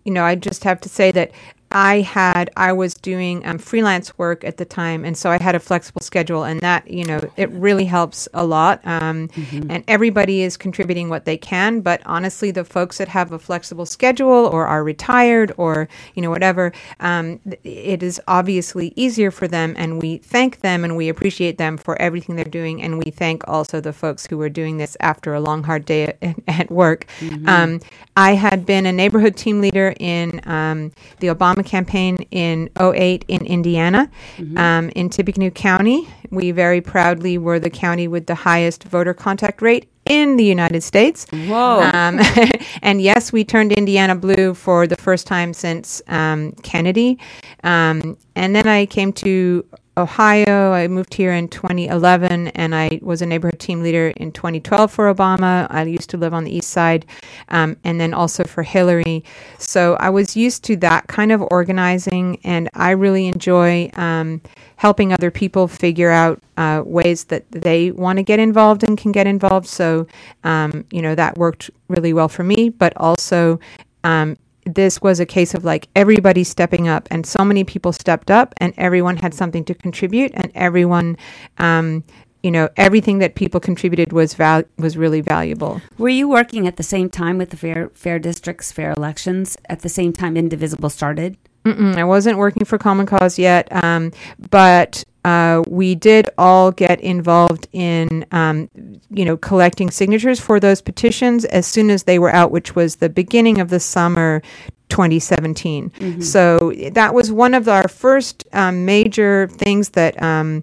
you 0.05 0.13
know, 0.13 0.25
I 0.25 0.35
just 0.35 0.65
have 0.65 0.81
to 0.83 0.89
say 0.89 1.11
that 1.13 1.33
I 1.73 2.01
had 2.01 2.51
I 2.57 2.73
was 2.73 2.95
doing 2.95 3.47
um, 3.47 3.59
freelance 3.59 4.17
work 4.19 4.45
at 4.45 4.57
the 4.57 4.65
time, 4.65 5.05
and 5.05 5.17
so 5.17 5.31
I 5.31 5.41
had 5.41 5.55
a 5.55 5.61
flexible 5.61 6.01
schedule, 6.01 6.43
and 6.43 6.61
that 6.61 6.91
you 6.91 7.05
know 7.05 7.21
it 7.37 7.49
really 7.51 7.85
helps 7.85 8.29
a 8.35 8.45
lot. 8.45 8.81
Um, 8.85 9.29
mm-hmm. 9.29 9.71
And 9.71 9.85
everybody 9.87 10.43
is 10.43 10.57
contributing 10.57 11.09
what 11.09 11.27
they 11.27 11.37
can, 11.37 11.81
but 11.81 12.03
honestly, 12.07 12.51
the 12.51 12.65
folks 12.65 12.99
that 12.99 13.09
have 13.09 13.31
a 13.31 13.39
flexible 13.39 13.87
schedule 13.87 14.47
or 14.47 14.67
are 14.67 14.83
retired 14.83 15.53
or 15.57 15.89
you 16.15 16.23
know 16.23 16.31
whatever, 16.31 16.73
um, 16.99 17.41
it 17.63 18.03
is 18.03 18.21
obviously 18.27 18.93
easier 18.97 19.31
for 19.31 19.47
them, 19.47 19.75
and 19.79 20.03
we 20.03 20.19
thank 20.19 20.61
them 20.61 20.83
and 20.83 20.97
we 20.97 21.09
appreciate 21.09 21.59
them 21.59 21.77
for 21.77 22.01
everything 22.03 22.35
they're 22.35 22.45
doing, 22.45 22.83
and 22.83 22.99
we 22.99 23.13
thank 23.13 23.47
also 23.47 23.81
the 23.81 23.93
folks 23.93 24.27
who 24.27 24.41
are 24.41 24.49
doing 24.49 24.79
this 24.79 24.97
after 25.01 25.35
a 25.35 25.41
long 25.41 25.63
hard 25.63 25.85
day 25.85 26.15
at, 26.21 26.37
at 26.49 26.71
work. 26.71 27.07
Mm-hmm. 27.21 27.49
Um, 27.49 27.81
I 28.17 28.35
had 28.35 28.67
been 28.67 28.87
a 28.87 28.93
neighborhood 28.93 29.37
team 29.37 29.61
leader 29.61 29.95
in 30.01 30.41
um, 30.45 30.93
the 31.21 31.29
Obama 31.29 31.60
campaign 31.63 32.17
in 32.31 32.71
08 32.81 33.25
in 33.29 33.45
Indiana, 33.47 34.11
mm-hmm. 34.37 34.59
um, 34.59 34.91
in 34.95 35.11
Tippecanoe 35.11 35.51
County. 35.51 36.09
We 36.31 36.51
very 36.53 36.81
proudly 36.81 37.39
were 37.39 37.59
the 37.59 37.71
county 37.71 38.07
with 38.09 38.27
the 38.27 38.35
highest 38.35 38.85
voter 38.85 39.15
contact 39.15 39.63
rate 39.63 39.89
in 40.07 40.37
the 40.37 40.45
United 40.45 40.83
States. 40.83 41.27
Whoa. 41.31 41.83
Um, 41.93 42.21
and 42.83 43.01
yes, 43.01 43.33
we 43.33 43.45
turned 43.45 43.73
Indiana 43.73 44.17
blue 44.17 44.55
for 44.55 44.87
the 44.87 44.97
first 44.97 45.27
time 45.27 45.53
since 45.53 46.03
um, 46.09 46.53
Kennedy. 46.63 47.19
Um, 47.63 48.17
and 48.35 48.55
then 48.55 48.67
I 48.67 48.87
came 48.87 49.13
to 49.15 49.65
Ohio. 50.01 50.73
I 50.73 50.89
moved 50.89 51.15
here 51.15 51.33
in 51.33 51.49
2011 51.49 52.49
and 52.49 52.75
I 52.75 52.99
was 53.03 53.23
a 53.23 53.27
neighborhood 53.27 53.61
team 53.61 53.83
leader 53.83 54.09
in 54.17 54.33
2012 54.33 54.91
for 54.91 55.13
Obama. 55.13 55.67
I 55.71 55.83
used 55.83 56.11
to 56.11 56.17
live 56.17 56.33
on 56.33 56.45
the 56.45 56.55
east 56.55 56.71
side 56.71 57.07
um, 57.49 57.77
and 57.85 58.01
then 58.01 58.15
also 58.15 58.45
for 58.45 58.63
Hillary. 58.63 59.25
So 59.59 59.97
I 60.01 60.11
was 60.11 60.37
used 60.37 60.65
to 60.65 60.77
that 60.79 61.07
kind 61.09 61.33
of 61.33 61.43
organizing 61.51 62.39
and 62.45 62.69
I 62.75 62.91
really 62.93 63.27
enjoy 63.27 63.91
um, 63.95 64.41
helping 64.77 65.13
other 65.13 65.31
people 65.31 65.69
figure 65.69 66.11
out 66.11 66.43
uh, 66.57 66.83
ways 66.85 67.25
that 67.25 67.51
they 67.51 67.91
want 67.91 68.17
to 68.17 68.23
get 68.23 68.39
involved 68.39 68.83
and 68.83 68.97
can 68.97 69.13
get 69.13 69.27
involved. 69.27 69.67
So, 69.67 70.07
um, 70.45 70.85
you 70.91 71.03
know, 71.03 71.15
that 71.15 71.37
worked 71.37 71.71
really 71.89 72.13
well 72.13 72.29
for 72.29 72.45
me, 72.45 72.71
but 72.71 72.97
also 72.97 73.61
um, 74.05 74.37
this 74.67 75.01
was 75.01 75.21
a 75.21 75.27
case 75.27 75.55
of 75.55 75.65
like 75.65 75.89
everybody 75.97 76.45
stepping 76.45 76.89
up 76.89 77.09
and 77.11 77.27
so 77.27 77.45
many 77.45 77.65
people 77.65 77.93
stepped 77.93 78.31
up 78.31 78.55
and 78.59 78.75
everyone 78.77 79.17
had 79.17 79.35
something 79.35 79.65
to 79.65 79.75
contribute 79.75 80.33
and 80.35 80.51
everyone 80.55 81.17
um, 81.59 82.05
you 82.43 82.51
know 82.51 82.69
everything 82.77 83.19
that 83.19 83.35
people 83.35 83.61
contributed 83.61 84.13
was 84.13 84.35
val- 84.35 84.65
was 84.79 84.97
really 84.97 85.21
valuable. 85.21 85.81
Were 85.99 86.09
you 86.09 86.29
working 86.29 86.67
at 86.67 86.77
the 86.77 86.83
same 86.83 87.11
time 87.11 87.39
with 87.39 87.51
the 87.51 87.57
fair 87.57 87.91
fair 87.95 88.19
districts 88.19 88.73
fair 88.73 88.93
elections 88.93 89.57
at 89.69 89.81
the 89.81 89.89
same 89.89 90.13
time 90.13 90.37
indivisible 90.37 90.91
started 90.91 91.37
Mm-mm, 91.65 91.97
I 91.97 92.05
wasn't 92.05 92.39
working 92.39 92.65
for 92.65 92.79
Common 92.79 93.07
Cause 93.07 93.39
yet, 93.39 93.69
um, 93.85 94.13
but 94.51 95.05
uh, 95.25 95.63
we 95.69 95.95
did 95.95 96.29
all 96.39 96.73
get 96.73 97.01
involved 97.01 97.69
in, 97.73 98.25
um, 98.33 98.71
you 99.11 99.25
know, 99.25 99.37
collecting 99.37 99.91
signatures 99.91 100.41
for 100.41 100.59
those 100.59 100.81
petitions 100.81 101.45
as 101.47 101.67
soon 101.67 101.91
as 101.91 102.05
they 102.05 102.19
were 102.19 102.33
out, 102.33 102.51
which 102.51 102.75
was 102.75 102.97
the 102.97 103.11
beginning 103.11 103.61
of 103.61 103.69
the 103.69 103.81
summer 103.81 104.41
2017. 104.89 105.91
Mm-hmm. 105.91 106.21
So 106.23 106.73
that 106.93 107.13
was 107.15 107.31
one 107.31 107.55
of 107.55 107.69
our 107.69 107.89
first 107.89 108.45
um, 108.53 108.87
major 108.87 109.49
things 109.49 109.91
that 109.91 110.21
um, 110.23 110.63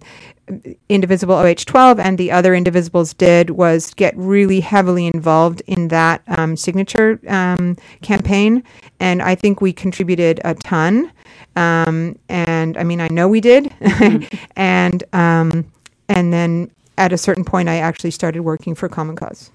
Indivisible 0.89 1.35
OH12 1.35 1.99
and 1.99 2.17
the 2.17 2.31
other 2.31 2.53
Indivisibles 2.53 3.15
did 3.17 3.51
was 3.51 3.93
get 3.93 4.15
really 4.15 4.59
heavily 4.61 5.05
involved 5.05 5.61
in 5.67 5.89
that 5.89 6.21
um, 6.27 6.55
signature 6.55 7.19
um, 7.27 7.75
campaign. 8.01 8.63
And 8.99 9.21
I 9.21 9.35
think 9.35 9.59
we 9.59 9.73
contributed 9.73 10.39
a 10.45 10.55
ton. 10.55 11.11
Um, 11.55 12.17
and 12.29 12.77
I 12.77 12.83
mean, 12.83 13.01
I 13.01 13.07
know 13.09 13.27
we 13.27 13.41
did. 13.41 13.65
Mm-hmm. 13.65 14.37
and, 14.55 15.03
um, 15.13 15.71
and 16.07 16.31
then 16.31 16.71
at 16.97 17.11
a 17.11 17.17
certain 17.17 17.43
point, 17.43 17.69
I 17.69 17.77
actually 17.77 18.11
started 18.11 18.41
working 18.41 18.73
for 18.73 18.87
Common 18.87 19.15
Cause. 19.15 19.51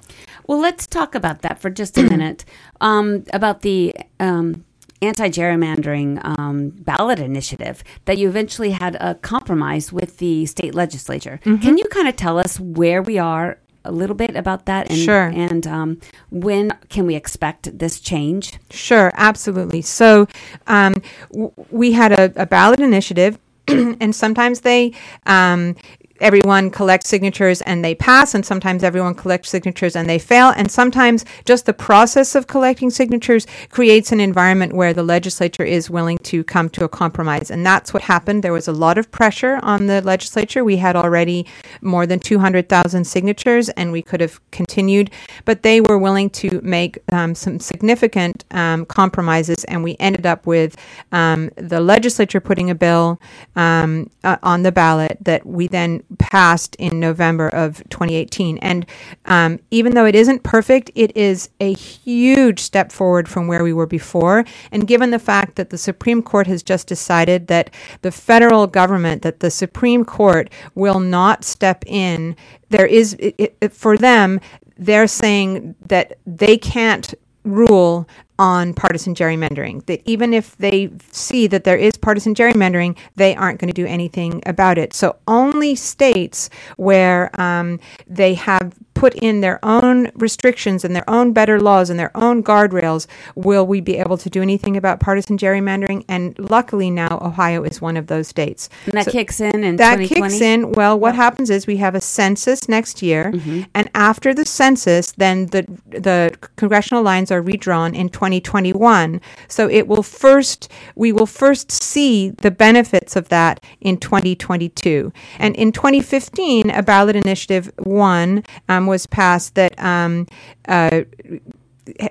Well, 0.46 0.61
let's 0.61 0.87
talk 0.87 1.14
about 1.14 1.42
that 1.42 1.61
for 1.61 1.70
just 1.70 1.96
a 1.99 2.02
minute. 2.02 2.44
Um, 2.80 3.22
about 3.32 3.61
the 3.62 3.94
um, 4.18 4.64
anti 5.02 5.28
gerrymandering 5.28 6.21
um, 6.38 6.71
ballot 6.71 7.18
initiative 7.18 7.82
that 8.04 8.18
you 8.18 8.28
eventually 8.28 8.71
had 8.71 8.97
a 9.00 9.14
compromise 9.16 9.92
with 9.92 10.18
the 10.18 10.47
state 10.47 10.75
legislature. 10.75 11.40
Mm-hmm. 11.44 11.62
Can 11.62 11.78
you 11.78 11.85
kind 11.85 12.09
of 12.09 12.16
tell 12.16 12.38
us 12.38 12.59
where 12.61 13.02
we 13.02 13.18
are 13.18 13.59
a 13.85 13.92
little 13.92 14.14
bit 14.16 14.37
about 14.37 14.66
that 14.66 14.90
and 14.90 14.99
sure. 14.99 15.32
and 15.35 15.66
um, 15.66 16.00
when 16.30 16.71
can 16.88 17.04
we 17.06 17.16
expect 17.16 17.76
this 17.76 17.99
change 17.99 18.59
sure 18.71 19.11
absolutely 19.16 19.82
so 19.82 20.28
um, 20.68 20.94
w- 21.32 21.52
we 21.71 21.90
had 21.90 22.12
a, 22.12 22.32
a 22.40 22.47
ballot 22.47 22.78
initiative 22.78 23.38
and 23.68 24.14
sometimes 24.14 24.61
they 24.61 24.92
um, 25.26 25.75
everyone 26.23 26.71
collects 26.71 27.09
signatures 27.09 27.61
and 27.62 27.85
they 27.85 27.95
pass, 27.95 28.35
and 28.35 28.47
sometimes 28.47 28.83
everyone 28.83 29.14
collects 29.14 29.50
signatures 29.50 29.97
and 29.97 30.09
they 30.09 30.19
fail. 30.19 30.52
And 30.57 30.71
sometimes 30.71 31.25
just 31.45 31.67
the 31.67 31.75
process 31.75 32.35
of 32.35 32.47
collecting 32.47 32.91
signatures 32.91 33.47
creates 33.71 34.12
an 34.12 34.21
environment 34.21 34.73
where 34.73 34.95
the 34.95 35.02
legislature 35.02 35.64
is 35.64 35.91
willing 35.91 36.19
to 36.19 36.45
come 36.45 36.69
to 36.71 36.85
a 36.85 36.88
compromise. 36.88 37.50
And 37.50 37.67
that's 37.67 37.93
what 37.93 38.02
happened. 38.02 38.43
There 38.43 38.52
was 38.52 38.69
a 38.69 38.73
lot 38.73 38.99
of 38.99 39.11
pressure 39.11 39.59
on 39.62 39.87
the 39.87 40.00
legislature. 40.00 40.64
We 40.64 40.76
had 40.76 40.97
already 40.97 41.47
more 41.81 42.07
than 42.07 42.21
200,000 42.21 43.05
signatures 43.05 43.69
and 43.71 43.93
we 43.93 44.02
could 44.02 44.21
have 44.21 44.41
continued, 44.50 45.11
but 45.45 45.62
they 45.62 45.81
were 45.81 45.99
willing 45.99 46.31
to 46.31 46.61
make 46.62 46.99
um, 47.12 47.35
some 47.35 47.59
significant 47.59 48.45
um, 48.52 48.87
compromises. 48.87 49.64
And 49.64 49.83
we 49.83 49.97
ended 49.99 50.26
up 50.26 50.47
with 50.47 50.76
um, 51.11 51.50
the 51.57 51.81
legislature 51.81 52.41
putting 52.41 52.71
a 52.71 52.75
bill 52.75 53.21
um, 53.57 54.11
uh, 54.25 54.37
on 54.43 54.62
the 54.62 54.73
ballot 54.73 55.19
that 55.21 55.45
we 55.45 55.67
then 55.67 56.02
passed 56.19 56.76
in 56.76 57.00
November 57.00 57.49
of 57.49 57.78
2018. 57.90 58.59
And 58.59 58.87
um, 59.26 59.61
even 59.71 59.95
though 59.95 60.07
it 60.07 60.14
isn't 60.14 60.42
perfect, 60.42 60.90
it 60.95 61.16
is 61.16 61.50
a 61.61 61.73
huge 61.73 62.61
step 62.61 62.92
forward 62.92 63.28
from 63.28 63.47
where 63.47 63.62
we 63.62 63.73
were 63.73 63.87
before. 63.87 64.45
And 64.71 64.87
given 64.87 65.11
the 65.11 65.19
fact 65.19 65.57
that 65.57 65.71
the 65.71 65.78
Supreme 65.78 66.23
Court 66.23 66.47
has 66.47 66.62
just 66.62 66.87
decided 66.87 67.47
that 67.49 67.71
the 68.02 68.12
federal 68.12 68.66
government, 68.66 69.23
that 69.23 69.40
the 69.40 69.50
Supreme 69.50 70.04
Court 70.04 70.50
will 70.75 71.00
not 71.00 71.45
step 71.45 71.85
in, 71.87 72.37
there 72.71 72.87
is, 72.87 73.14
it, 73.14 73.57
it, 73.61 73.73
for 73.73 73.97
them, 73.97 74.40
they're 74.78 75.07
saying 75.07 75.75
that 75.87 76.19
they 76.26 76.57
can't 76.57 77.14
rule 77.45 78.09
on 78.42 78.75
partisan 78.75 79.14
gerrymandering. 79.14 79.87
That 79.87 80.02
even 80.04 80.34
if 80.34 80.56
they 80.56 80.90
see 81.12 81.46
that 81.46 81.62
there 81.62 81.76
is 81.76 81.92
partisan 81.92 82.34
gerrymandering, 82.34 82.99
they 83.14 83.37
aren't 83.37 83.61
going 83.61 83.68
to 83.68 83.72
do 83.72 83.87
anything 83.87 84.42
about 84.46 84.78
it. 84.78 84.92
So 84.92 85.14
only 85.28 85.76
states 85.76 86.50
where 86.76 87.30
um, 87.40 87.78
they 88.08 88.34
have 88.34 88.75
put 88.94 89.14
in 89.14 89.40
their 89.40 89.58
own 89.64 90.11
restrictions 90.14 90.84
and 90.84 90.94
their 90.94 91.08
own 91.08 91.32
better 91.32 91.61
laws 91.61 91.88
and 91.88 91.99
their 91.99 92.14
own 92.16 92.42
guardrails 92.42 93.06
will 93.37 93.66
we 93.66 93.80
be 93.80 93.96
able 93.96 94.18
to 94.18 94.28
do 94.28 94.42
anything 94.42 94.76
about 94.76 94.99
partisan 94.99 95.38
gerrymandering. 95.38 96.04
And 96.08 96.37
luckily 96.38 96.90
now 96.90 97.18
Ohio 97.22 97.62
is 97.62 97.80
one 97.80 97.96
of 97.96 98.08
those 98.08 98.26
states. 98.26 98.68
And 98.87 98.94
that 98.94 99.06
so 99.06 99.12
kicks 99.12 99.40
in 99.40 99.62
in 99.62 99.76
that 99.76 100.00
kicks 100.00 100.40
in. 100.40 100.72
Well, 100.72 100.99
what 100.99 101.14
happens 101.14 101.49
is 101.49 101.66
we 101.66 101.76
have 101.76 101.94
a 101.94 102.00
census 102.00 102.68
next 102.68 103.02
year, 103.02 103.30
mm-hmm. 103.32 103.62
and 103.75 103.88
after 103.94 104.34
the 104.34 104.44
census, 104.44 105.12
then 105.12 105.46
the 105.46 105.62
the 105.87 106.37
congressional 106.56 107.02
lines 107.02 107.30
are 107.30 107.40
redrawn 107.40 107.94
in 107.94 108.08
20. 108.08 108.32
2021. 108.41 109.21
So 109.49 109.69
it 109.69 109.87
will 109.89 110.03
first, 110.03 110.71
we 110.95 111.12
will 111.12 111.27
first 111.27 111.71
see 111.71 112.31
the 112.31 112.51
benefits 112.51 113.17
of 113.17 113.29
that 113.29 113.62
in 113.81 113.97
2022. 113.99 115.12
And 115.39 115.55
in 115.57 115.73
2015, 115.73 116.71
a 116.71 116.83
ballot 116.83 117.17
initiative 117.17 117.71
one 117.79 118.45
um, 118.69 118.87
was 118.87 119.07
passed 119.07 119.55
that 119.57 119.79
um, 119.83 120.27
uh, 120.69 121.03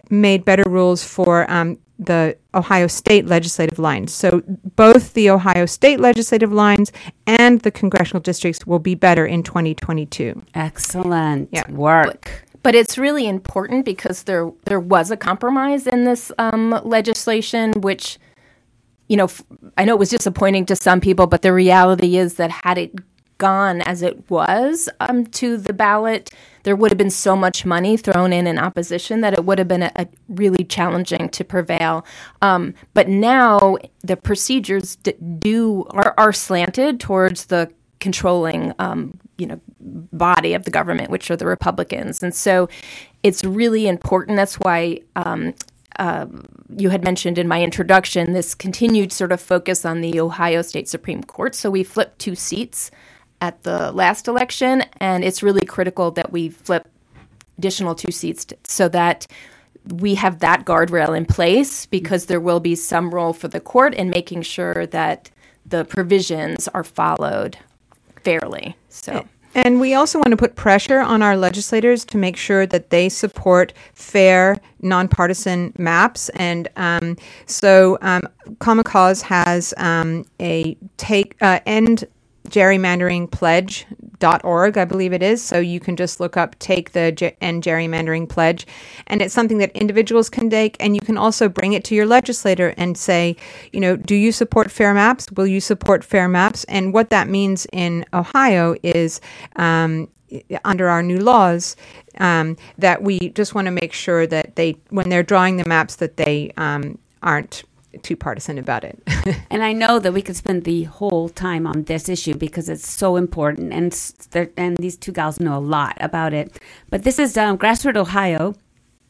made 0.09 0.45
better 0.45 0.63
rules 0.67 1.03
for 1.03 1.49
um, 1.49 1.77
the 1.97 2.35
Ohio 2.53 2.87
state 2.87 3.27
legislative 3.27 3.77
lines. 3.77 4.11
So 4.13 4.41
both 4.75 5.13
the 5.13 5.29
Ohio 5.29 5.65
state 5.67 5.99
legislative 5.99 6.51
lines 6.51 6.91
and 7.27 7.61
the 7.61 7.71
congressional 7.71 8.21
districts 8.21 8.65
will 8.65 8.79
be 8.79 8.95
better 8.95 9.25
in 9.25 9.43
2022. 9.43 10.41
Excellent 10.55 11.49
Yeah. 11.51 11.69
work. 11.71 12.45
But 12.63 12.75
it's 12.75 12.97
really 12.97 13.27
important 13.27 13.85
because 13.85 14.23
there 14.23 14.51
there 14.65 14.79
was 14.79 15.11
a 15.11 15.17
compromise 15.17 15.87
in 15.87 16.03
this 16.03 16.31
um, 16.37 16.79
legislation, 16.83 17.73
which 17.81 18.19
you 19.07 19.17
know 19.17 19.25
f- 19.25 19.43
I 19.77 19.85
know 19.85 19.93
it 19.93 19.99
was 19.99 20.09
disappointing 20.09 20.65
to 20.67 20.75
some 20.75 21.01
people, 21.01 21.27
but 21.27 21.41
the 21.41 21.53
reality 21.53 22.17
is 22.17 22.35
that 22.35 22.51
had 22.51 22.77
it 22.77 22.93
gone 23.41 23.81
as 23.81 24.03
it 24.03 24.29
was 24.29 24.87
um, 24.99 25.25
to 25.25 25.57
the 25.57 25.73
ballot, 25.73 26.29
there 26.61 26.75
would 26.75 26.91
have 26.91 26.97
been 26.99 27.09
so 27.09 27.35
much 27.35 27.65
money 27.65 27.97
thrown 27.97 28.31
in 28.31 28.45
in 28.45 28.59
opposition 28.59 29.21
that 29.21 29.33
it 29.33 29.43
would 29.43 29.57
have 29.57 29.67
been 29.67 29.81
a, 29.81 29.91
a 29.95 30.07
really 30.29 30.63
challenging 30.63 31.27
to 31.29 31.43
prevail. 31.43 32.05
Um, 32.43 32.75
but 32.93 33.07
now 33.09 33.77
the 34.03 34.15
procedures 34.15 34.97
d- 34.97 35.15
do 35.39 35.85
are, 35.89 36.13
are 36.19 36.31
slanted 36.31 36.99
towards 36.99 37.47
the 37.47 37.71
controlling 37.99 38.73
um, 38.77 39.19
you 39.41 39.47
know 39.47 39.59
body 39.79 40.53
of 40.53 40.63
the 40.65 40.71
government 40.71 41.09
which 41.09 41.31
are 41.31 41.35
the 41.35 41.47
republicans. 41.47 42.21
And 42.21 42.33
so 42.33 42.69
it's 43.23 43.43
really 43.43 43.87
important. 43.87 44.37
That's 44.37 44.55
why 44.59 44.99
um, 45.15 45.53
uh, 45.97 46.27
you 46.77 46.89
had 46.89 47.03
mentioned 47.03 47.37
in 47.37 47.47
my 47.47 47.61
introduction 47.61 48.33
this 48.33 48.53
continued 48.53 49.11
sort 49.11 49.31
of 49.31 49.41
focus 49.41 49.83
on 49.83 50.01
the 50.01 50.19
ohio 50.19 50.61
state 50.61 50.87
supreme 50.87 51.23
court. 51.23 51.55
So 51.55 51.71
we 51.71 51.83
flipped 51.83 52.19
two 52.19 52.35
seats 52.35 52.91
at 53.41 53.63
the 53.63 53.91
last 53.91 54.27
election 54.27 54.83
and 54.97 55.23
it's 55.23 55.41
really 55.41 55.65
critical 55.65 56.11
that 56.11 56.31
we 56.31 56.49
flip 56.49 56.87
additional 57.57 57.95
two 57.95 58.11
seats 58.11 58.45
so 58.63 58.87
that 58.89 59.25
we 59.87 60.13
have 60.13 60.39
that 60.39 60.63
guardrail 60.63 61.17
in 61.17 61.25
place 61.25 61.87
because 61.87 62.27
there 62.27 62.39
will 62.39 62.59
be 62.59 62.75
some 62.75 63.09
role 63.09 63.33
for 63.33 63.47
the 63.47 63.59
court 63.59 63.95
in 63.95 64.11
making 64.11 64.43
sure 64.43 64.85
that 64.85 65.31
the 65.65 65.83
provisions 65.85 66.67
are 66.69 66.83
followed 66.83 67.57
fairly. 68.23 68.75
So 68.89 69.27
And 69.53 69.79
we 69.79 69.93
also 69.93 70.19
want 70.19 70.31
to 70.31 70.37
put 70.37 70.55
pressure 70.55 70.99
on 70.99 71.21
our 71.21 71.35
legislators 71.35 72.05
to 72.05 72.17
make 72.17 72.37
sure 72.37 72.65
that 72.65 72.89
they 72.89 73.09
support 73.09 73.73
fair, 73.93 74.57
nonpartisan 74.81 75.73
maps. 75.77 76.29
And 76.29 76.69
um, 76.77 77.17
so, 77.47 77.97
um, 78.01 78.21
Common 78.59 78.83
Cause 78.83 79.21
has 79.21 79.73
um, 79.77 80.25
a 80.39 80.77
take 80.97 81.35
uh, 81.41 81.59
end 81.65 82.05
gerrymandering 82.51 83.31
pledge.org 83.31 84.77
i 84.77 84.85
believe 84.85 85.13
it 85.13 85.23
is. 85.23 85.41
So 85.43 85.59
you 85.59 85.79
can 85.79 85.95
just 85.95 86.19
look 86.19 86.37
up 86.37 86.57
take 86.59 86.91
the 86.91 87.33
end 87.41 87.63
gerrymandering 87.63 88.29
pledge. 88.29 88.67
And 89.07 89.21
it's 89.21 89.33
something 89.33 89.57
that 89.59 89.71
individuals 89.71 90.29
can 90.29 90.49
take 90.49 90.77
and 90.79 90.95
you 90.95 91.01
can 91.01 91.17
also 91.17 91.49
bring 91.49 91.73
it 91.73 91.83
to 91.85 91.95
your 91.95 92.05
legislator 92.05 92.73
and 92.77 92.97
say 92.97 93.35
you 93.71 93.79
know 93.79 93.95
do 93.95 94.15
you 94.15 94.31
support 94.31 94.69
fair 94.69 94.93
maps? 94.93 95.31
Will 95.31 95.47
you 95.47 95.61
support 95.61 96.03
fair 96.03 96.27
maps? 96.27 96.63
And 96.65 96.93
what 96.93 97.09
that 97.09 97.27
means 97.27 97.65
in 97.71 98.05
ohio 98.13 98.75
is 98.83 99.21
um, 99.55 100.09
under 100.63 100.87
our 100.89 101.03
new 101.03 101.19
laws 101.19 101.75
um, 102.19 102.57
that 102.77 103.01
we 103.01 103.29
just 103.29 103.55
want 103.55 103.65
to 103.65 103.71
make 103.71 103.93
sure 103.93 104.27
that 104.27 104.55
they 104.55 104.77
when 104.89 105.09
they're 105.09 105.23
drawing 105.23 105.57
the 105.57 105.65
maps 105.65 105.95
that 105.97 106.17
they 106.17 106.51
um, 106.57 106.97
aren't 107.23 107.63
too 108.03 108.15
partisan 108.15 108.57
about 108.57 108.83
it 108.83 109.01
And 109.49 109.63
I 109.63 109.73
know 109.73 109.99
that 109.99 110.13
we 110.13 110.21
could 110.21 110.35
spend 110.35 110.63
the 110.63 110.83
whole 110.83 111.29
time 111.29 111.67
on 111.67 111.83
this 111.83 112.09
issue 112.09 112.35
because 112.35 112.69
it's 112.69 112.89
so 112.89 113.15
important, 113.15 113.73
and 113.73 113.93
and 114.57 114.77
these 114.77 114.97
two 114.97 115.11
gals 115.11 115.39
know 115.39 115.57
a 115.57 115.59
lot 115.59 115.97
about 115.99 116.33
it. 116.33 116.59
But 116.89 117.03
this 117.03 117.19
is 117.19 117.37
um, 117.37 117.57
Grassroot 117.57 117.97
Ohio. 117.97 118.55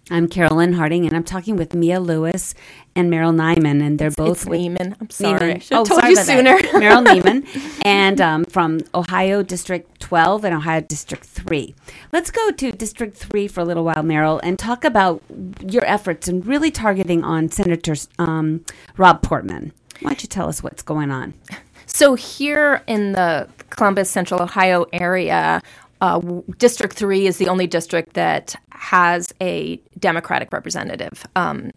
I'm 0.10 0.27
Carolyn 0.27 0.74
Harding, 0.74 1.05
and 1.05 1.15
I'm 1.15 1.24
talking 1.24 1.55
with 1.55 1.74
Mia 1.74 2.00
Lewis 2.00 2.53
and 2.96 3.10
Meryl 3.12 3.34
Nyman, 3.34 3.81
and 3.81 3.98
they're 3.98 4.12
both 4.12 4.38
it's 4.39 4.46
with 4.46 4.60
Neiman. 4.60 4.96
I'm 5.00 5.10
sorry. 5.10 5.51
I 5.53 5.55
Neiman. 5.55 5.70
have 5.70 5.79
Oh, 5.79 5.86
told 5.86 6.03
you 6.03 6.15
sooner. 6.17 6.58
Meryl 6.74 7.05
Neiman, 7.05 7.79
and 7.86 8.20
um, 8.20 8.43
from 8.46 8.81
Ohio 8.93 9.41
District 9.43 10.01
12 10.01 10.43
and 10.43 10.55
Ohio 10.55 10.81
District 10.81 11.24
3. 11.24 11.75
Let's 12.12 12.29
go 12.31 12.51
to 12.51 12.72
District 12.72 13.15
3 13.15 13.48
for 13.48 13.62
a 13.62 13.63
little 13.63 13.86
while, 13.86 13.96
Meryl, 14.03 14.39
and 14.43 14.60
talk 14.60 14.84
about 14.84 15.22
your 15.65 15.86
efforts 15.86 16.27
and 16.27 16.46
really 16.46 16.72
targeting 16.72 17.24
on 17.24 17.50
Senator 17.50 17.93
um, 18.20 18.65
Rob 18.98 19.22
Portman. 19.22 19.71
Why 20.02 20.10
don't 20.10 20.23
you 20.23 20.28
tell 20.28 20.49
us 20.49 20.62
what's 20.63 20.82
going 20.82 21.12
on? 21.12 21.36
So 21.86 22.15
here 22.15 22.82
in 22.88 23.13
the 23.13 23.47
Columbus, 23.69 24.10
Central 24.10 24.41
Ohio 24.41 24.88
area, 24.91 25.62
uh, 26.02 26.19
District 26.58 26.93
Three 26.95 27.28
is 27.28 27.38
the 27.38 27.47
only 27.47 27.67
district 27.67 28.13
that 28.13 28.56
has 28.82 29.34
a 29.41 29.80
Democratic 30.00 30.52
representative 30.52 31.26
um, 31.36 31.72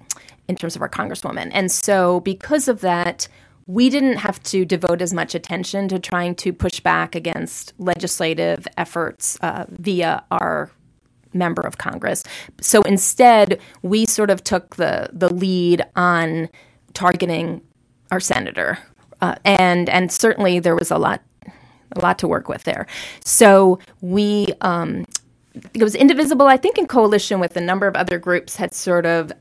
in 0.49 0.57
terms 0.57 0.75
of 0.75 0.83
our 0.83 0.89
Congresswoman, 0.89 1.51
and 1.53 1.71
so 1.71 2.21
because 2.21 2.69
of 2.69 2.81
that. 2.81 3.29
We 3.67 3.89
didn't 3.89 4.17
have 4.17 4.43
to 4.43 4.67
devote 4.67 5.01
as 5.01 5.15
much 5.15 5.35
attention 5.35 5.89
to 5.89 5.99
trying 5.99 6.35
to 6.35 6.53
push 6.53 6.81
back 6.81 7.15
against 7.15 7.73
legislative 7.79 8.69
efforts 8.77 9.39
uh, 9.41 9.65
via 9.71 10.23
our 10.31 10.71
member 11.35 11.63
of 11.63 11.79
Congress. 11.79 12.23
So 12.61 12.83
instead, 12.83 13.61
we 13.83 14.07
sort 14.07 14.31
of 14.31 14.45
took 14.45 14.77
the 14.77 15.09
the 15.13 15.33
lead 15.33 15.83
on 15.97 16.49
targeting 16.93 17.61
our 18.11 18.21
senator, 18.21 18.79
uh, 19.21 19.35
and 19.45 19.89
and 19.89 20.11
certainly 20.13 20.61
there 20.61 20.77
was 20.77 20.91
a 20.91 20.99
lot 20.99 21.23
a 21.93 22.01
lot 22.01 22.19
to 22.21 22.29
work 22.29 22.49
with 22.49 22.65
there. 22.65 22.87
So 23.25 23.79
we. 24.01 24.49
Um, 24.61 25.07
it 25.73 25.83
was 25.83 25.95
indivisible, 25.95 26.47
I 26.47 26.57
think, 26.57 26.79
in 26.79 26.87
coalition 26.87 27.41
with 27.41 27.57
a 27.57 27.61
number 27.61 27.87
of 27.87 27.95
other 27.97 28.19
groups, 28.19 28.57
had 28.57 28.75
sort 28.75 29.07
of 29.07 29.33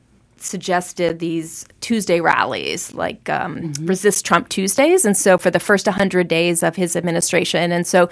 suggested 0.44 1.18
these 1.18 1.66
Tuesday 1.80 2.20
rallies, 2.20 2.92
like 2.92 3.28
um, 3.30 3.72
Resist 3.80 4.24
Trump 4.24 4.48
Tuesdays. 4.48 5.04
And 5.04 5.16
so 5.16 5.38
for 5.38 5.50
the 5.50 5.60
first 5.60 5.86
100 5.86 6.28
days 6.28 6.62
of 6.62 6.76
his 6.76 6.96
administration. 6.96 7.72
And 7.72 7.86
so 7.86 8.08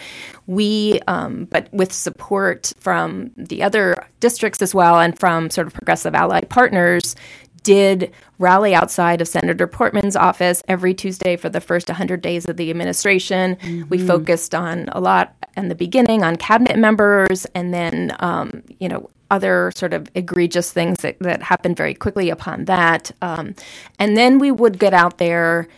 we, 0.47 1.01
um, 1.07 1.47
but 1.51 1.73
with 1.73 1.93
support 1.93 2.73
from 2.79 3.31
the 3.37 3.63
other 3.63 4.07
districts 4.21 4.63
as 4.63 4.75
well 4.75 4.99
and 4.99 5.19
from 5.19 5.51
sort 5.51 5.67
of 5.67 5.75
progressive 5.75 6.15
allied 6.15 6.49
partners, 6.49 7.15
did 7.63 8.13
rally 8.39 8.75
outside 8.75 9.21
of 9.21 9.29
Senator 9.29 9.67
Portman's 9.67 10.17
office 10.17 10.63
every 10.69 10.95
Tuesday 10.95 11.37
for 11.37 11.49
the 11.49 11.61
first 11.61 11.89
100 11.89 12.21
days 12.21 12.49
of 12.49 12.57
the 12.57 12.71
administration. 12.71 13.57
We 13.89 13.99
focused 14.07 14.55
on 14.55 14.89
a 14.93 15.01
lot 15.01 15.35
in 15.57 15.69
the 15.69 15.75
beginning 15.75 16.23
on 16.23 16.37
cabinet 16.37 16.79
members 16.79 17.47
and 17.55 17.73
then, 17.73 18.17
um, 18.21 18.63
you 18.79 18.89
know, 18.89 19.09
other 19.31 19.73
sort 19.75 19.95
of 19.95 20.11
egregious 20.15 20.73
things 20.73 20.99
that, 20.99 21.19
that 21.21 21.43
happened 21.43 21.77
very 21.77 21.95
quickly 21.95 22.29
upon 22.29 22.67
that. 22.67 23.11
Um, 23.23 23.55
and 23.99 24.17
then 24.17 24.39
we 24.39 24.51
would 24.51 24.79
get 24.79 24.93
out 24.93 25.19
there 25.19 25.69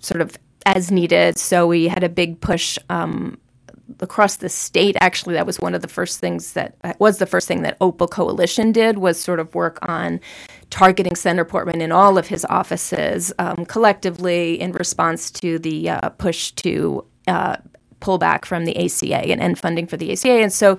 sort 0.00 0.20
of 0.20 0.38
as 0.64 0.90
needed. 0.90 1.38
So 1.38 1.66
we 1.66 1.88
had 1.88 2.02
a 2.02 2.08
big 2.08 2.40
push 2.40 2.78
um, 2.88 3.38
across 4.00 4.36
the 4.36 4.48
state. 4.48 4.96
Actually, 5.00 5.34
that 5.34 5.46
was 5.46 5.58
one 5.60 5.74
of 5.74 5.82
the 5.82 5.88
first 5.88 6.20
things 6.20 6.52
that 6.52 6.76
was 6.98 7.18
the 7.18 7.26
first 7.26 7.48
thing 7.48 7.62
that 7.62 7.76
Opal 7.80 8.08
Coalition 8.08 8.72
did 8.72 8.98
was 8.98 9.20
sort 9.20 9.40
of 9.40 9.54
work 9.54 9.78
on 9.82 10.20
targeting 10.70 11.14
Senator 11.14 11.44
Portman 11.44 11.80
in 11.80 11.92
all 11.92 12.18
of 12.18 12.26
his 12.26 12.44
offices 12.46 13.32
um, 13.38 13.64
collectively 13.66 14.60
in 14.60 14.72
response 14.72 15.30
to 15.30 15.58
the 15.58 15.90
uh, 15.90 16.08
push 16.10 16.50
to 16.52 17.04
uh, 17.28 17.56
pull 18.00 18.18
back 18.18 18.44
from 18.44 18.64
the 18.64 18.76
ACA 18.76 19.30
and 19.30 19.40
end 19.40 19.58
funding 19.58 19.86
for 19.86 19.96
the 19.96 20.12
ACA. 20.12 20.42
And 20.42 20.52
so 20.52 20.78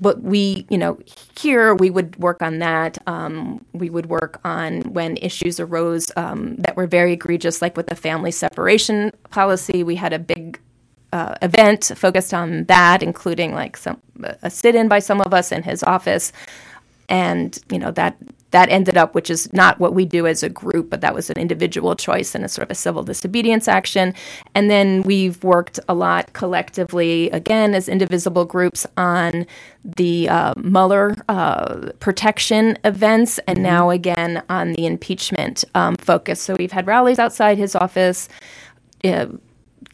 but 0.00 0.22
we, 0.22 0.66
you 0.70 0.78
know, 0.78 0.98
here 1.38 1.74
we 1.74 1.90
would 1.90 2.16
work 2.16 2.42
on 2.42 2.58
that. 2.60 2.98
Um, 3.06 3.64
we 3.72 3.90
would 3.90 4.06
work 4.06 4.40
on 4.44 4.80
when 4.92 5.16
issues 5.18 5.60
arose 5.60 6.10
um, 6.16 6.56
that 6.56 6.76
were 6.76 6.86
very 6.86 7.12
egregious, 7.12 7.60
like 7.60 7.76
with 7.76 7.88
the 7.88 7.94
family 7.94 8.30
separation 8.30 9.12
policy. 9.30 9.82
We 9.82 9.96
had 9.96 10.12
a 10.12 10.18
big 10.18 10.58
uh, 11.12 11.34
event 11.42 11.92
focused 11.96 12.32
on 12.34 12.64
that, 12.64 13.02
including 13.02 13.54
like 13.54 13.76
some 13.76 14.00
a 14.42 14.50
sit-in 14.50 14.88
by 14.88 14.98
some 14.98 15.20
of 15.20 15.34
us 15.34 15.52
in 15.52 15.62
his 15.62 15.82
office, 15.82 16.32
and 17.08 17.58
you 17.70 17.78
know 17.78 17.90
that 17.92 18.16
that 18.52 18.68
ended 18.68 18.96
up, 18.96 19.14
which 19.14 19.30
is 19.30 19.52
not 19.52 19.80
what 19.80 19.94
we 19.94 20.04
do 20.04 20.26
as 20.26 20.42
a 20.42 20.48
group, 20.48 20.90
but 20.90 21.00
that 21.00 21.14
was 21.14 21.30
an 21.30 21.38
individual 21.38 21.96
choice 21.96 22.34
and 22.34 22.44
a 22.44 22.48
sort 22.48 22.64
of 22.64 22.70
a 22.70 22.74
civil 22.74 23.02
disobedience 23.02 23.66
action. 23.66 24.14
And 24.54 24.70
then 24.70 25.02
we've 25.02 25.42
worked 25.42 25.80
a 25.88 25.94
lot 25.94 26.32
collectively, 26.34 27.30
again, 27.30 27.74
as 27.74 27.88
indivisible 27.88 28.44
groups 28.44 28.86
on 28.96 29.46
the 29.84 30.28
uh, 30.28 30.54
Mueller 30.56 31.16
uh, 31.28 31.92
protection 31.98 32.78
events, 32.84 33.40
and 33.46 33.62
now 33.62 33.90
again 33.90 34.42
on 34.48 34.74
the 34.74 34.86
impeachment 34.86 35.64
um, 35.74 35.96
focus. 35.96 36.40
So 36.40 36.54
we've 36.54 36.72
had 36.72 36.86
rallies 36.86 37.18
outside 37.18 37.58
his 37.58 37.74
office. 37.74 38.28
Uh, 39.02 39.26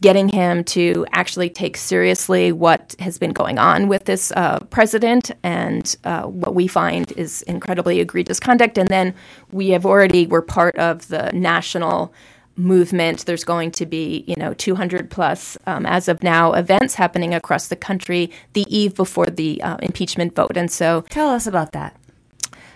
getting 0.00 0.28
him 0.28 0.62
to 0.62 1.04
actually 1.12 1.50
take 1.50 1.76
seriously 1.76 2.52
what 2.52 2.94
has 3.00 3.18
been 3.18 3.32
going 3.32 3.58
on 3.58 3.88
with 3.88 4.04
this 4.04 4.30
uh, 4.32 4.60
president 4.70 5.30
and 5.42 5.96
uh, 6.04 6.22
what 6.22 6.54
we 6.54 6.68
find 6.68 7.10
is 7.12 7.42
incredibly 7.42 8.00
egregious 8.00 8.38
conduct. 8.38 8.78
And 8.78 8.88
then 8.88 9.14
we 9.50 9.70
have 9.70 9.84
already 9.84 10.26
were 10.26 10.42
part 10.42 10.76
of 10.76 11.08
the 11.08 11.30
national 11.32 12.12
movement. 12.56 13.26
There's 13.26 13.44
going 13.44 13.70
to 13.72 13.86
be, 13.86 14.24
you 14.26 14.34
know, 14.36 14.52
200 14.54 15.10
plus 15.10 15.56
um, 15.66 15.86
as 15.86 16.08
of 16.08 16.22
now 16.22 16.52
events 16.52 16.94
happening 16.94 17.34
across 17.34 17.68
the 17.68 17.76
country 17.76 18.30
the 18.52 18.66
eve 18.68 18.94
before 18.94 19.26
the 19.26 19.62
uh, 19.62 19.76
impeachment 19.82 20.34
vote. 20.34 20.56
And 20.56 20.70
so 20.70 21.02
Tell 21.08 21.30
us 21.30 21.46
about 21.46 21.72
that. 21.72 21.96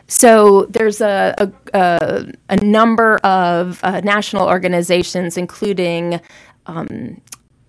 So 0.08 0.66
there's 0.66 1.00
a 1.00 1.34
a, 1.38 1.78
a, 1.78 2.32
a 2.50 2.56
number 2.56 3.16
of 3.18 3.80
uh, 3.82 4.00
national 4.00 4.46
organizations, 4.46 5.36
including 5.36 6.20
um, 6.66 7.20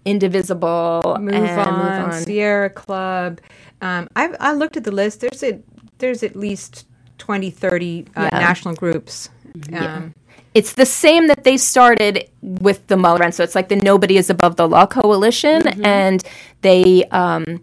Indivisible 0.06 1.18
Move, 1.20 1.34
and 1.34 1.68
on, 1.68 1.78
Move 1.78 2.14
On. 2.14 2.22
Sierra 2.24 2.70
Club. 2.70 3.40
Um, 3.82 4.08
I, 4.16 4.34
I 4.40 4.54
looked 4.54 4.78
at 4.78 4.84
the 4.84 4.92
list. 4.92 5.22
There's 5.22 5.44
a 5.44 5.60
there's 6.00 6.24
at 6.24 6.36
least 6.36 6.86
20, 7.20 7.50
30 7.52 8.06
uh, 8.16 8.30
Yeah. 8.34 8.40
national 8.40 8.76
groups. 8.76 9.30
Um, 9.74 10.14
It's 10.54 10.74
the 10.74 10.86
same 10.86 11.28
that 11.28 11.44
they 11.44 11.58
started 11.58 12.30
with 12.42 12.86
the 12.88 12.98
Mueller 12.98 13.24
End. 13.24 13.34
So 13.34 13.44
it's 13.44 13.56
like 13.56 13.70
the 13.70 13.78
Nobody 13.78 14.18
is 14.18 14.30
Above 14.30 14.56
the 14.56 14.68
Law 14.68 14.86
Coalition, 14.86 15.68
and 15.84 16.22
they 16.62 17.06
um, 17.12 17.62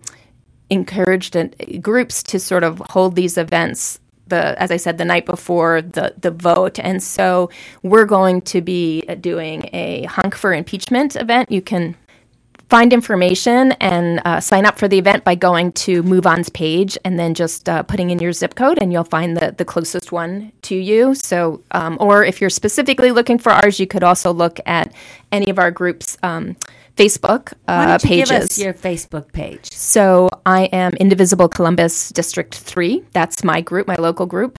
encouraged 0.71 1.37
uh, 1.37 1.49
groups 1.81 2.23
to 2.25 2.38
sort 2.38 2.64
of 2.64 2.83
hold 2.90 3.14
these 3.16 3.37
events. 3.37 4.01
The, 4.31 4.61
as 4.61 4.71
I 4.71 4.79
said, 4.79 4.97
the 4.97 5.05
night 5.05 5.27
before 5.27 5.83
the, 5.83 6.14
the 6.21 6.31
vote. 6.31 6.79
And 6.79 7.03
so 7.03 7.51
we're 7.83 8.07
going 8.07 8.40
to 8.53 8.61
be 8.61 9.03
doing 9.21 9.69
a 9.73 10.05
hunk 10.05 10.35
for 10.35 10.55
impeachment 10.55 11.16
event. 11.16 11.51
You 11.51 11.62
can 11.62 11.97
find 12.71 12.93
information 12.93 13.73
and 13.81 14.23
uh, 14.25 14.38
sign 14.38 14.64
up 14.64 14.79
for 14.79 14.87
the 14.87 14.97
event 14.97 15.25
by 15.25 15.35
going 15.35 15.73
to 15.73 16.05
Move 16.05 16.25
On's 16.25 16.49
page 16.49 16.97
and 17.05 17.19
then 17.19 17.35
just 17.35 17.69
uh, 17.69 17.83
putting 17.83 18.11
in 18.11 18.19
your 18.21 18.33
zip 18.33 18.55
code, 18.55 18.79
and 18.81 18.93
you'll 18.93 19.03
find 19.03 19.37
the, 19.37 19.53
the 19.59 19.64
closest 19.64 20.12
one 20.12 20.53
to 20.62 20.77
you. 20.77 21.14
So, 21.16 21.62
um, 21.73 21.97
or 22.01 22.25
if 22.25 22.40
you're 22.40 22.49
specifically 22.49 23.11
looking 23.11 23.38
for 23.38 23.51
ours, 23.51 23.81
you 23.81 23.88
could 23.88 24.05
also 24.05 24.33
look 24.33 24.61
at 24.66 24.95
any 25.33 25.51
of 25.51 25.59
our 25.59 25.73
groups' 25.73 26.16
um, 26.23 26.57
Facebook 26.96 27.53
Why 27.64 27.74
uh, 27.74 27.87
don't 27.87 28.05
you 28.05 28.09
pages. 28.09 28.31
give 28.31 28.42
us 28.42 28.59
your 28.59 28.74
Facebook 28.74 29.33
page? 29.33 29.70
so, 29.72 30.29
I 30.46 30.64
am 30.64 30.92
Indivisible 30.94 31.48
Columbus 31.48 32.11
District 32.11 32.55
3. 32.55 33.05
That's 33.12 33.44
my 33.44 33.61
group, 33.61 33.87
my 33.87 33.96
local 33.96 34.26
group. 34.26 34.59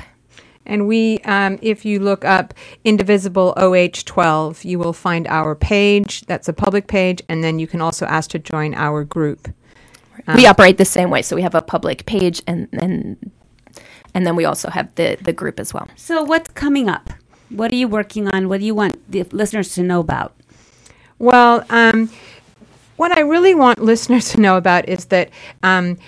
And 0.65 0.87
we, 0.87 1.19
um, 1.19 1.57
if 1.61 1.85
you 1.85 1.99
look 1.99 2.23
up 2.23 2.53
Indivisible 2.83 3.53
OH12, 3.57 4.63
you 4.63 4.77
will 4.77 4.93
find 4.93 5.27
our 5.27 5.55
page. 5.55 6.21
That's 6.27 6.47
a 6.47 6.53
public 6.53 6.87
page. 6.87 7.21
And 7.27 7.43
then 7.43 7.59
you 7.59 7.67
can 7.67 7.81
also 7.81 8.05
ask 8.05 8.29
to 8.31 8.39
join 8.39 8.73
our 8.75 9.03
group. 9.03 9.47
we 10.35 10.45
operate 10.45 10.77
the 10.77 10.85
same 10.85 11.09
way. 11.09 11.21
So, 11.23 11.35
we 11.35 11.41
have 11.41 11.55
a 11.55 11.61
public 11.61 12.05
page 12.05 12.41
and, 12.47 12.67
and 12.73 13.31
and 14.13 14.25
then 14.25 14.35
we 14.35 14.45
also 14.45 14.69
have 14.69 14.93
the, 14.95 15.17
the 15.21 15.33
group 15.33 15.59
as 15.59 15.73
well. 15.73 15.87
So, 15.95 16.23
what's 16.23 16.49
coming 16.51 16.89
up? 16.89 17.11
What 17.49 17.71
are 17.71 17.75
you 17.75 17.87
working 17.87 18.27
on? 18.27 18.49
What 18.49 18.59
do 18.59 18.65
you 18.65 18.75
want 18.75 19.11
the 19.11 19.23
listeners 19.31 19.73
to 19.75 19.83
know 19.83 19.99
about? 19.99 20.35
Well, 21.21 21.63
um, 21.69 22.10
what 22.97 23.15
I 23.15 23.21
really 23.21 23.53
want 23.53 23.79
listeners 23.84 24.29
to 24.29 24.39
know 24.41 24.57
about 24.57 24.89
is 24.89 25.05
that 25.05 25.29
um, 25.62 25.99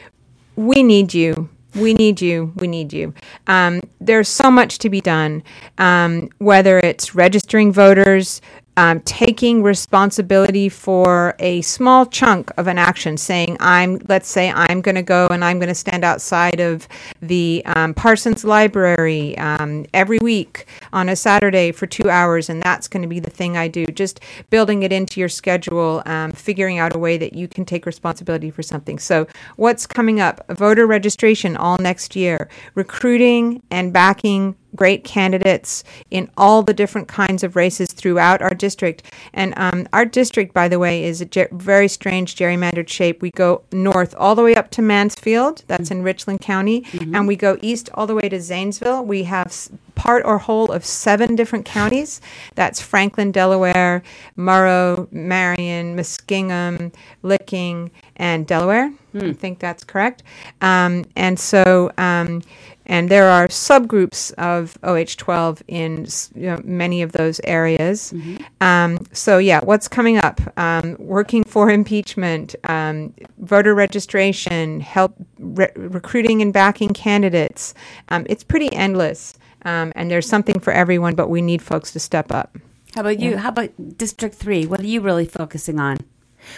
we 0.55 0.81
need 0.81 1.13
you. 1.13 1.49
We 1.75 1.93
need 1.93 2.19
you. 2.19 2.51
We 2.55 2.67
need 2.67 2.93
you. 2.93 3.13
Um, 3.47 3.81
there's 4.01 4.27
so 4.27 4.49
much 4.51 4.79
to 4.79 4.89
be 4.89 5.01
done, 5.01 5.43
um, 5.77 6.29
whether 6.39 6.79
it's 6.79 7.13
registering 7.13 7.71
voters, 7.71 8.41
um, 8.77 8.99
taking 9.01 9.61
responsibility 9.63 10.69
for 10.69 11.35
a 11.39 11.61
small 11.61 12.05
chunk 12.05 12.51
of 12.57 12.67
an 12.67 12.77
action, 12.77 13.17
saying, 13.17 13.57
I'm, 13.59 13.99
let's 14.07 14.27
say, 14.27 14.51
I'm 14.51 14.81
going 14.81 14.95
to 14.95 15.03
go 15.03 15.27
and 15.27 15.43
I'm 15.43 15.59
going 15.59 15.69
to 15.69 15.75
stand 15.75 16.03
outside 16.03 16.59
of 16.59 16.87
the 17.21 17.61
um, 17.65 17.93
Parsons 17.93 18.43
Library 18.43 19.37
um, 19.37 19.85
every 19.93 20.19
week 20.19 20.65
on 20.91 21.09
a 21.09 21.15
Saturday 21.15 21.71
for 21.71 21.85
two 21.85 22.09
hours, 22.09 22.49
and 22.49 22.61
that's 22.63 22.87
going 22.87 23.03
to 23.03 23.07
be 23.07 23.19
the 23.19 23.29
thing 23.29 23.57
I 23.57 23.67
do. 23.67 23.85
Just 23.85 24.19
building 24.49 24.83
it 24.83 24.91
into 24.91 25.19
your 25.19 25.29
schedule, 25.29 26.01
um, 26.05 26.31
figuring 26.31 26.79
out 26.79 26.95
a 26.95 26.99
way 26.99 27.17
that 27.17 27.33
you 27.33 27.47
can 27.47 27.65
take 27.65 27.85
responsibility 27.85 28.49
for 28.49 28.63
something. 28.63 28.97
So, 28.97 29.27
what's 29.55 29.85
coming 29.85 30.19
up? 30.19 30.45
Voter 30.49 30.87
registration 30.87 31.55
all 31.55 31.77
next 31.77 32.15
year, 32.15 32.49
recruiting 32.75 33.61
and 33.69 33.93
backing 33.93 34.55
great 34.75 35.03
candidates 35.03 35.83
in 36.11 36.29
all 36.37 36.63
the 36.63 36.73
different 36.73 37.07
kinds 37.07 37.43
of 37.43 37.55
races 37.55 37.91
throughout 37.91 38.41
our 38.41 38.53
district. 38.53 39.03
And 39.33 39.53
um, 39.57 39.87
our 39.93 40.05
district, 40.05 40.53
by 40.53 40.67
the 40.67 40.79
way, 40.79 41.03
is 41.03 41.21
a 41.21 41.25
ge- 41.25 41.49
very 41.51 41.87
strange 41.87 42.35
gerrymandered 42.35 42.89
shape. 42.89 43.21
We 43.21 43.31
go 43.31 43.61
north 43.71 44.13
all 44.17 44.35
the 44.35 44.43
way 44.43 44.55
up 44.55 44.71
to 44.71 44.81
Mansfield, 44.81 45.63
that's 45.67 45.91
in 45.91 46.03
Richland 46.03 46.41
County, 46.41 46.85
and 47.13 47.27
we 47.27 47.35
go 47.35 47.57
east 47.61 47.89
all 47.93 48.07
the 48.07 48.15
way 48.15 48.29
to 48.29 48.39
Zanesville. 48.41 49.03
We 49.05 49.23
have 49.23 49.47
s- 49.47 49.69
part 49.95 50.25
or 50.25 50.39
whole 50.39 50.71
of 50.71 50.83
seven 50.85 51.35
different 51.35 51.65
counties. 51.65 52.19
That's 52.55 52.81
Franklin, 52.81 53.31
Delaware, 53.31 54.01
Morrow, 54.35 55.07
Marion, 55.11 55.95
Muskingum, 55.95 56.93
Licking, 57.21 57.91
and 58.15 58.45
Delaware. 58.47 58.91
I 59.15 59.31
think 59.33 59.59
that's 59.59 59.83
correct. 59.83 60.23
Um, 60.61 61.05
and 61.15 61.39
so, 61.39 61.91
um, 61.99 62.41
and 62.85 63.09
there 63.09 63.29
are 63.29 63.47
subgroups 63.47 64.33
of 64.33 64.77
OH12 64.81 65.61
in 65.67 66.07
you 66.35 66.49
know, 66.49 66.61
many 66.63 67.01
of 67.01 67.11
those 67.13 67.39
areas. 67.43 68.13
Um, 68.61 69.05
so, 69.11 69.37
yeah, 69.37 69.61
what's 69.63 69.87
coming 69.87 70.17
up? 70.17 70.41
Um, 70.57 70.95
working 70.99 71.43
for 71.43 71.69
impeachment, 71.69 72.55
um, 72.65 73.13
voter 73.39 73.73
registration, 73.73 74.79
help 74.79 75.15
re- 75.39 75.71
recruiting 75.75 76.41
and 76.41 76.51
backing 76.51 76.89
candidates. 76.89 77.73
Um, 78.09 78.25
it's 78.29 78.43
pretty 78.43 78.71
endless. 78.73 79.35
Um, 79.65 79.93
and 79.95 80.11
there's 80.11 80.27
something 80.27 80.59
for 80.59 80.73
everyone, 80.73 81.15
but 81.15 81.29
we 81.29 81.41
need 81.41 81.61
folks 81.61 81.91
to 81.93 81.99
step 81.99 82.31
up. 82.31 82.57
How 82.95 83.01
about 83.01 83.19
you? 83.19 83.37
How 83.37 83.49
about 83.49 83.97
District 83.97 84.35
3? 84.35 84.65
What 84.65 84.81
are 84.81 84.85
you 84.85 84.99
really 84.99 85.25
focusing 85.25 85.79
on? 85.79 85.99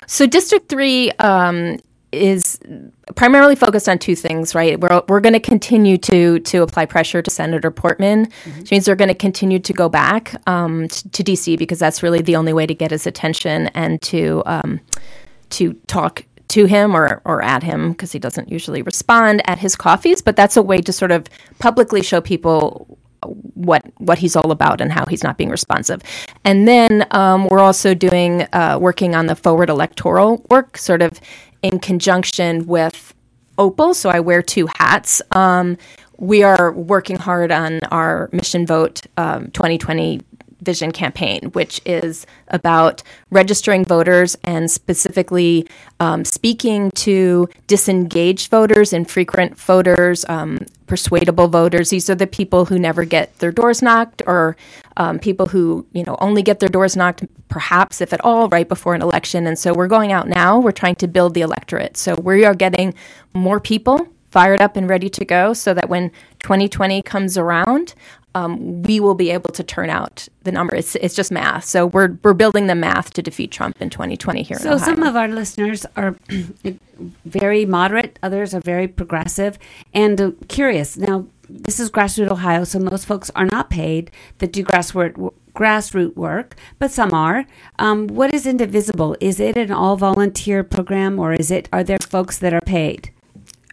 So 0.08 0.26
District 0.26 0.70
Three 0.70 1.12
um, 1.14 1.80
is 2.16 2.60
primarily 3.16 3.56
focused 3.56 3.88
on 3.88 4.00
two 4.00 4.16
things, 4.16 4.56
right? 4.56 4.80
We're 4.80 5.02
we're 5.08 5.20
going 5.20 5.34
to 5.34 5.40
continue 5.40 5.98
to 5.98 6.40
to 6.40 6.62
apply 6.62 6.86
pressure 6.86 7.22
to 7.22 7.30
Senator 7.30 7.72
Portman, 7.72 8.28
which 8.58 8.72
means 8.72 8.86
they're 8.86 8.96
going 8.96 9.10
to 9.10 9.14
continue 9.14 9.60
to 9.60 9.74
go 9.74 9.90
back 9.90 10.36
um, 10.48 10.88
t- 10.88 11.10
to 11.10 11.24
DC 11.24 11.58
because 11.58 11.80
that's 11.80 12.02
really 12.02 12.22
the 12.22 12.36
only 12.36 12.54
way 12.54 12.66
to 12.66 12.74
get 12.74 12.92
his 12.92 13.06
attention 13.06 13.68
and 13.68 14.02
to 14.04 14.42
um, 14.46 14.80
to 15.52 15.74
talk 15.88 16.26
to 16.48 16.66
him 16.66 16.96
or, 16.96 17.22
or 17.26 17.42
at 17.42 17.64
him 17.64 17.92
because 17.92 18.12
he 18.12 18.20
doesn't 18.20 18.52
usually 18.52 18.84
respond 18.84 19.42
at 19.50 19.58
his 19.58 19.76
coffees 19.76 20.22
but 20.22 20.36
that's 20.36 20.56
a 20.56 20.62
way 20.62 20.78
to 20.78 20.94
sort 20.94 21.12
of 21.12 21.28
publicly 21.58 22.04
show 22.04 22.22
people 22.22 23.00
what 23.26 23.84
what 23.98 24.18
he's 24.18 24.36
all 24.36 24.52
about 24.52 24.82
and 24.82 24.92
how 24.92 25.06
he's 25.06 25.24
not 25.24 25.38
being 25.38 25.50
responsive. 25.50 26.02
And 26.44 26.68
then 26.68 27.06
um, 27.12 27.48
we're 27.48 27.60
also 27.60 27.94
doing 27.94 28.48
uh, 28.54 28.78
working 28.80 29.16
on 29.16 29.28
the 29.28 29.36
forward 29.36 29.70
electoral 29.70 30.46
work, 30.50 30.78
sort 30.78 31.02
of 31.02 31.20
in 31.66 31.80
conjunction 31.80 32.68
with 32.68 33.16
Opal. 33.58 33.96
So 33.96 34.12
I 34.12 34.20
wear 34.20 34.44
two 34.44 34.68
hats. 34.78 35.20
Um, 35.32 35.78
we 36.20 36.44
are 36.44 36.72
working 36.72 37.18
hard 37.18 37.52
on 37.52 37.80
our 37.90 38.30
Mission 38.32 38.68
Vote 38.68 39.02
um, 39.18 39.50
2020 39.50 40.22
vision 40.62 40.92
campaign, 40.92 41.50
which 41.54 41.82
is 41.84 42.28
about 42.50 43.02
registering 43.32 43.84
voters 43.84 44.38
and 44.44 44.70
specifically 44.70 45.68
um, 46.00 46.24
speaking 46.24 46.92
to 46.92 47.50
disengaged 47.66 48.52
voters, 48.52 48.94
infrequent 48.94 49.58
voters, 49.58 50.24
um, 50.30 50.60
persuadable 50.86 51.48
voters. 51.48 51.90
These 51.90 52.10
are 52.12 52.16
the 52.16 52.28
people 52.28 52.66
who 52.66 52.78
never 52.78 53.06
get 53.06 53.38
their 53.40 53.52
doors 53.52 53.82
knocked, 53.82 54.22
or 54.28 54.56
um, 54.98 55.20
people 55.20 55.48
who 55.48 55.86
you 55.94 56.04
know 56.04 56.18
only 56.20 56.42
get 56.42 56.60
their 56.60 56.70
doors 56.70 56.96
knocked, 56.96 57.24
perhaps 57.48 58.02
if 58.02 58.14
at 58.14 58.24
all, 58.24 58.50
right 58.50 58.68
before 58.68 58.96
an 58.96 59.02
election. 59.02 59.48
And 59.48 59.58
so 59.58 59.74
we're 59.74 59.88
going 59.88 60.12
out 60.12 60.28
now. 60.28 60.60
We're 60.60 60.72
trying 60.72 60.96
to 60.96 61.08
build 61.08 61.34
the 61.34 61.42
electorate. 61.42 61.98
So 61.98 62.16
we 62.16 62.46
are 62.46 62.56
getting 62.56 62.94
more 63.34 63.60
people 63.60 64.08
fired 64.32 64.62
up 64.62 64.76
and 64.76 64.90
ready 64.90 65.10
to 65.10 65.24
go, 65.24 65.54
so 65.54 65.74
that 65.74 65.88
when 65.88 66.12
2020 66.40 67.02
comes 67.04 67.38
around, 67.38 67.94
um, 68.36 68.84
we 68.84 69.00
will 69.00 69.16
be 69.16 69.32
able 69.32 69.50
to 69.52 69.64
turn 69.64 69.90
out 69.90 70.28
the 70.44 70.52
number. 70.52 70.76
It's, 70.76 70.96
it's 70.98 71.16
just 71.16 71.32
math. 71.32 71.64
So 71.64 71.86
we're, 71.86 72.18
we're 72.22 72.34
building 72.34 72.68
the 72.68 72.76
math 72.76 73.14
to 73.14 73.22
defeat 73.22 73.50
Trump 73.50 73.82
in 73.82 73.90
2020 73.90 74.44
here 74.44 74.58
in 74.58 74.64
So 74.64 74.78
some 74.78 75.04
of 75.04 75.16
our 75.16 75.30
listeners 75.30 75.86
are 75.96 76.18
very 77.26 77.66
moderate, 77.66 78.20
others 78.22 78.54
are 78.54 78.60
very 78.60 78.90
progressive 78.90 79.58
and 79.94 80.20
uh, 80.20 80.32
curious. 80.50 80.98
Now, 80.98 81.28
this 81.50 81.80
is 81.80 81.90
grassroots 81.90 82.32
Ohio, 82.32 82.64
so 82.64 82.80
most 82.80 83.06
folks 83.06 83.32
are 83.36 83.46
not 83.46 83.70
paid 83.70 84.12
that 84.40 84.52
do 84.52 84.64
grassroots 84.64 85.34
grassroots 85.56 86.16
work, 86.16 86.56
but 86.80 86.92
some 86.92 87.14
are. 87.14 87.46
Um, 87.80 88.08
what 88.08 88.34
is 88.34 88.46
Indivisible? 88.46 89.16
Is 89.22 89.40
it 89.40 89.58
an 89.58 89.72
all 89.72 89.96
volunteer 89.96 90.64
program, 90.64 91.18
or 91.18 91.34
is 91.34 91.50
it? 91.50 91.70
Are 91.72 91.84
there 91.84 91.98
folks 91.98 92.38
that 92.40 92.54
are 92.54 92.62
paid? 92.62 93.12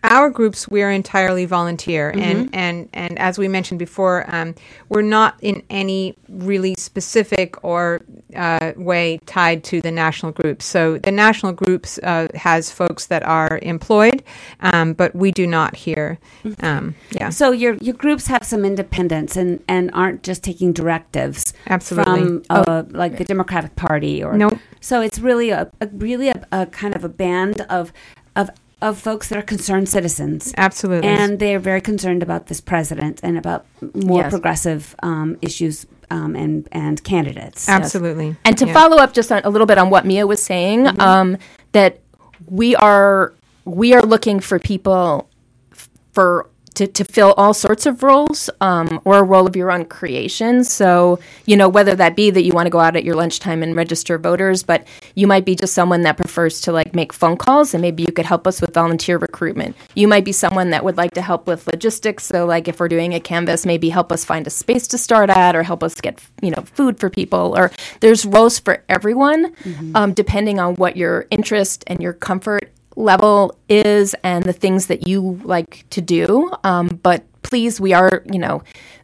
Our 0.05 0.31
groups 0.31 0.69
we're 0.69 0.91
entirely 0.91 1.45
volunteer. 1.45 2.11
And 2.11 2.51
and 2.53 2.89
and 2.93 3.19
as 3.19 3.39
we 3.39 3.49
mentioned 3.49 3.79
before 3.79 4.25
um, 4.29 4.55
we're 4.89 5.03
not 5.03 5.37
in 5.41 5.63
any 5.71 6.17
really 6.29 6.75
specific 6.75 7.63
or 7.65 8.01
uh, 8.35 8.73
way 8.77 9.19
tied 9.27 9.63
to 9.65 9.81
the 9.81 9.91
national 9.91 10.33
groups 10.33 10.65
so 10.65 10.99
the 10.99 11.13
national 11.13 11.53
groups 11.53 11.99
uh, 12.03 12.29
has 12.35 12.71
folks 12.71 13.07
that 13.07 13.23
are 13.23 13.59
employed 13.63 14.23
um, 14.61 14.95
but 14.95 15.15
we 15.15 15.31
do 15.31 15.47
not 15.47 15.77
here. 15.77 16.19
Um, 16.61 16.95
yeah. 17.11 17.31
So 17.31 17.53
your 17.53 17.75
your 17.75 17.95
groups 17.95 18.27
have 18.27 18.45
some 18.45 18.65
independence 18.65 19.37
and 19.37 19.63
and 19.69 19.91
aren't 19.93 20.23
just 20.23 20.43
taking 20.43 20.73
directives 20.73 21.53
Absolutely. 21.67 22.21
from 22.21 22.43
uh, 22.51 22.85
like 22.91 23.19
the 23.19 23.25
Democratic 23.25 23.77
Party 23.77 24.23
or 24.23 24.37
Nope. 24.37 24.59
So 24.81 25.01
it's 25.01 25.19
really 25.19 25.51
a, 25.51 25.71
a 25.81 25.89
really 25.89 26.29
a, 26.29 26.47
a 26.51 26.67
kind 26.67 26.95
of 26.97 27.05
a 27.05 27.09
band 27.09 27.61
of 27.63 27.93
of 28.35 28.51
of 28.83 28.99
folks 28.99 29.29
that 29.29 29.39
are 29.39 29.43
concerned 29.43 29.89
citizens. 29.89 30.53
Absolutely. 30.59 31.09
And 31.09 31.39
they're 31.39 31.59
very 31.61 31.81
concerned 31.81 32.23
about 32.23 32.49
this 32.49 32.61
president 32.61 33.21
and 33.23 33.39
about 33.39 33.65
more 33.95 34.23
Yes. 34.23 34.31
progressive 34.31 34.95
um, 35.03 35.37
issues 35.41 35.87
um, 36.11 36.37
and, 36.37 36.69
and 36.73 37.03
candidates. 37.05 37.69
Absolutely. 37.69 38.37
And 38.45 38.59
to 38.59 38.67
Yeah. 38.67 38.73
follow 38.75 38.99
up 38.99 39.15
just 39.15 39.33
on 39.33 39.41
a 39.45 39.49
little 39.51 39.67
bit 39.67 39.79
on 39.79 39.89
what 39.89 40.05
Mia 40.05 40.27
was 40.27 40.43
saying, 40.43 40.85
Mm-hmm. 40.85 41.01
um, 41.01 41.37
that 41.73 42.01
we 42.47 42.75
are 42.77 43.33
we 43.65 43.95
are 43.95 44.03
looking 44.03 44.41
for 44.41 44.59
people 44.59 45.31
f- 45.73 45.89
for 46.13 46.51
to, 46.75 46.87
to 46.87 47.05
fill 47.05 47.33
all 47.37 47.55
sorts 47.55 47.87
of 47.87 48.03
roles 48.03 48.51
um, 48.61 49.01
or 49.05 49.19
a 49.19 49.23
role 49.23 49.47
of 49.47 49.57
your 49.57 49.71
own 49.71 49.85
creation. 49.85 50.65
So 50.65 51.19
you 51.47 51.57
know 51.57 51.69
whether 51.69 51.95
that 51.95 52.17
be 52.17 52.31
that 52.31 52.43
you 52.43 52.53
want 52.53 52.67
to 52.67 52.71
go 52.71 52.81
out 52.81 52.97
at 52.97 53.05
your 53.05 53.15
lunchtime 53.15 53.63
and 53.63 53.77
register 53.77 54.19
voters, 54.19 54.63
but 54.63 54.87
you 55.15 55.27
might 55.27 55.45
be 55.45 55.55
just 55.55 55.75
someone 55.75 56.03
that 56.03 56.17
prefers 56.17 56.61
to 56.63 56.73
like 56.73 56.95
make 56.95 57.13
phone 57.13 57.37
calls, 57.37 57.75
and 57.75 57.83
maybe 57.83 58.03
you 58.03 58.13
could 58.13 58.27
help 58.27 58.47
us 58.47 58.61
with 58.61 58.75
volunteer 58.75 59.19
recruitment. 59.19 59.77
You 59.95 60.09
might 60.09 60.25
be 60.25 60.33
someone 60.33 60.71
that 60.71 60.85
would 60.85 60.97
like 60.97 61.13
to 61.13 61.23
help 61.23 61.47
with 61.47 61.67
logistics. 61.67 62.25
So 62.25 62.47
like 62.47 62.69
if 62.69 62.81
we're 62.81 62.89
doing 62.89 63.15
a 63.15 63.21
canvas, 63.21 63.67
maybe 63.67 63.89
help 63.89 64.13
us 64.13 64.25
find 64.25 64.47
a 64.47 64.51
space 64.51 64.87
to 64.89 64.99
start 64.99 65.31
at, 65.31 65.55
or 65.55 65.63
help 65.63 65.83
us 65.83 65.95
get 65.95 66.21
you 66.41 66.51
know 66.51 66.63
food 66.63 66.99
for 66.99 67.11
people. 67.11 67.55
Or 67.57 67.71
there's 68.01 68.25
roles 68.25 68.59
for 68.59 68.83
everyone, 68.89 69.55
um, 69.95 70.13
depending 70.13 70.59
on 70.59 70.75
what 70.77 70.97
your 70.97 71.27
interest 71.31 71.85
and 71.87 72.03
your 72.03 72.13
comfort 72.13 72.73
level 72.97 73.57
is 73.69 74.15
and 74.23 74.45
the 74.45 74.53
things 74.53 74.87
that 74.87 75.07
you 75.07 75.41
like 75.45 75.85
to 75.91 76.01
do. 76.01 76.51
Um, 76.65 77.01
but 77.03 77.25
please, 77.43 77.81
we 77.81 77.93
are 77.93 78.23
you 78.31 78.39
know 78.39 78.63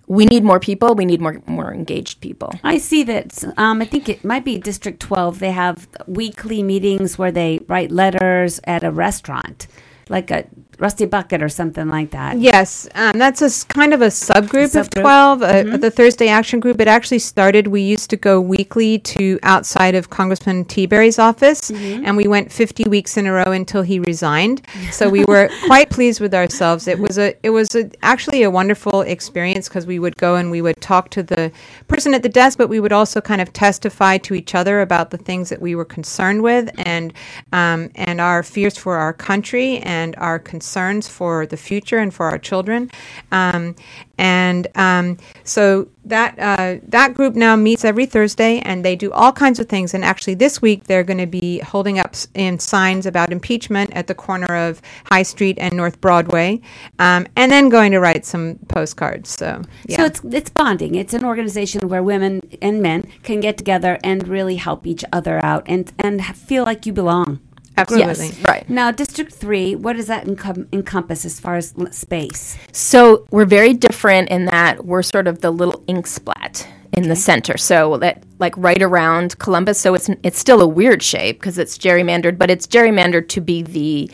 we 0.08 0.24
need 0.24 0.42
more 0.42 0.58
people. 0.58 0.94
We 0.94 1.04
need 1.04 1.20
more 1.20 1.40
more 1.46 1.72
engaged 1.72 2.20
people. 2.20 2.52
I 2.64 2.78
see 2.78 3.02
that. 3.04 3.44
Um, 3.56 3.82
I 3.82 3.84
think 3.84 4.08
it 4.08 4.24
might 4.24 4.44
be 4.44 4.58
District 4.58 5.00
12. 5.00 5.38
They 5.38 5.52
have 5.52 5.86
weekly 6.06 6.62
meetings 6.62 7.18
where 7.18 7.30
they 7.30 7.60
write 7.68 7.90
letters 7.90 8.60
at 8.64 8.84
a 8.84 8.90
restaurant, 8.90 9.66
like 10.08 10.30
a 10.30 10.44
Rusty 10.78 11.06
Bucket 11.06 11.42
or 11.42 11.48
something 11.48 11.88
like 11.88 12.12
that. 12.12 12.38
Yes, 12.38 12.88
um, 12.94 13.18
that's 13.18 13.42
a 13.42 13.66
kind 13.66 13.92
of 13.92 14.00
a 14.00 14.06
subgroup, 14.06 14.76
of 14.76 14.88
Subgroup. 14.88 15.00
12, 15.00 15.42
uh, 15.42 15.76
the 15.76 15.90
Thursday 15.90 16.28
Action 16.28 16.60
Group. 16.60 16.80
It 16.80 16.86
actually 16.86 17.18
started, 17.18 17.66
we 17.66 17.82
used 17.82 18.10
to 18.10 18.16
go 18.16 18.40
weekly 18.40 18.98
to 19.00 19.40
outside 19.42 19.96
of 19.96 20.10
Congressman 20.10 20.64
Tiberi's 20.66 21.18
office, 21.18 21.70
and 21.70 22.16
we 22.16 22.28
went 22.28 22.52
50 22.52 22.84
weeks 22.84 23.16
in 23.16 23.26
a 23.26 23.32
row 23.32 23.50
until 23.50 23.82
he 23.82 23.98
resigned. 24.00 24.62
So 24.90 25.08
we 25.08 25.24
were 25.26 25.50
quite 25.66 25.90
pleased 25.90 26.20
with 26.20 26.34
ourselves. 26.34 26.88
It 26.88 26.98
was 26.98 27.18
a, 27.18 27.36
it 27.44 27.50
was 27.50 27.74
a, 27.74 27.90
actually 28.02 28.42
a 28.42 28.50
wonderful 28.50 29.02
experience 29.02 29.68
because 29.68 29.86
we 29.86 29.98
would 29.98 30.16
go 30.16 30.34
and 30.36 30.50
we 30.50 30.62
would 30.62 30.80
talk 30.80 31.10
to 31.10 31.22
the 31.22 31.52
person 31.88 32.14
at 32.14 32.22
the 32.22 32.28
desk, 32.28 32.58
but 32.58 32.68
we 32.68 32.80
would 32.80 32.92
also 32.92 33.20
kind 33.20 33.40
of 33.40 33.52
testify 33.52 34.18
to 34.18 34.34
each 34.34 34.54
other 34.54 34.80
about 34.80 35.10
the 35.10 35.18
things 35.18 35.50
that 35.50 35.60
we 35.60 35.74
were 35.74 35.84
concerned 35.84 36.42
with 36.42 36.70
and 36.78 37.12
um, 37.52 37.90
and 37.94 38.20
our 38.20 38.42
fears 38.42 38.76
for 38.76 38.96
our 38.96 39.12
country 39.12 39.78
and 39.78 39.97
our 40.18 40.38
concerns 40.38 41.08
for 41.08 41.46
the 41.46 41.56
future 41.56 41.98
and 41.98 42.12
for 42.12 42.26
our 42.26 42.38
children. 42.38 42.90
Um, 43.32 43.74
and 44.18 44.66
um, 44.74 45.16
so 45.44 45.88
that 46.04 46.38
uh, 46.38 46.80
that 46.88 47.14
group 47.14 47.34
now 47.34 47.54
meets 47.54 47.84
every 47.84 48.06
Thursday, 48.06 48.58
and 48.60 48.84
they 48.84 48.96
do 48.96 49.12
all 49.12 49.32
kinds 49.32 49.60
of 49.60 49.68
things. 49.68 49.94
And 49.94 50.04
actually, 50.04 50.34
this 50.34 50.60
week 50.60 50.84
they're 50.84 51.04
going 51.04 51.18
to 51.18 51.26
be 51.26 51.60
holding 51.60 51.98
up 51.98 52.16
in 52.34 52.58
signs 52.58 53.06
about 53.06 53.30
impeachment 53.30 53.92
at 53.92 54.08
the 54.08 54.14
corner 54.14 54.56
of 54.56 54.82
High 55.04 55.22
Street 55.22 55.56
and 55.60 55.76
North 55.76 56.00
Broadway, 56.00 56.60
um, 56.98 57.26
and 57.36 57.52
then 57.52 57.68
going 57.68 57.92
to 57.92 58.00
write 58.00 58.26
some 58.26 58.58
postcards. 58.68 59.30
So 59.30 59.62
yeah. 59.86 59.98
So 59.98 60.04
it's 60.06 60.20
it's 60.24 60.50
bonding. 60.50 60.96
It's 60.96 61.14
an 61.14 61.24
organization 61.24 61.88
where 61.88 62.02
women 62.02 62.40
and 62.60 62.82
men 62.82 63.08
can 63.22 63.40
get 63.40 63.56
together 63.56 63.98
and 64.02 64.26
really 64.26 64.56
help 64.56 64.86
each 64.86 65.04
other 65.12 65.42
out 65.44 65.62
and 65.66 65.92
and 65.98 66.24
feel 66.24 66.64
like 66.64 66.86
you 66.86 66.92
belong. 66.92 67.40
Absolutely. 67.78 68.26
Yes, 68.26 68.44
right. 68.44 68.68
Now, 68.68 68.90
District 68.90 69.32
Three, 69.32 69.74
what 69.74 69.96
does 69.96 70.06
that 70.06 70.26
encom- 70.26 70.66
encompass 70.72 71.24
as 71.24 71.38
far 71.40 71.56
as 71.56 71.74
l- 71.78 71.90
space? 71.92 72.56
So 72.72 73.26
we're 73.30 73.46
very 73.46 73.74
different 73.74 74.28
in 74.30 74.46
that 74.46 74.84
we're 74.84 75.02
sort 75.02 75.26
of 75.26 75.40
the 75.40 75.50
little 75.50 75.82
ink 75.86 76.06
splat 76.06 76.66
in 76.92 77.08
the 77.08 77.16
center. 77.16 77.56
So 77.56 77.96
that 77.98 78.22
like 78.38 78.54
right 78.56 78.82
around 78.82 79.38
Columbus. 79.38 79.80
So 79.80 79.94
it's 79.94 80.08
it's 80.22 80.38
still 80.38 80.60
a 80.60 80.68
weird 80.68 81.02
shape 81.02 81.38
because 81.38 81.58
it's 81.58 81.78
gerrymandered, 81.78 82.38
but 82.38 82.50
it's 82.50 82.66
gerrymandered 82.66 83.28
to 83.30 83.40
be 83.40 83.62
the 83.62 84.10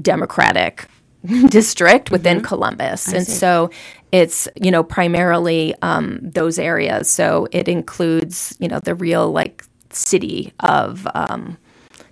Democratic 0.00 0.88
district 1.48 2.10
within 2.10 2.42
Columbus, 2.42 3.12
and 3.12 3.26
so 3.26 3.70
it's 4.12 4.46
you 4.60 4.70
know 4.70 4.82
primarily 4.84 5.74
um, 5.82 6.18
those 6.22 6.58
areas. 6.58 7.10
So 7.10 7.48
it 7.52 7.68
includes 7.68 8.56
you 8.60 8.68
know 8.68 8.80
the 8.80 8.94
real 8.94 9.32
like 9.32 9.64
city 9.90 10.52
of 10.60 11.06
um, 11.14 11.56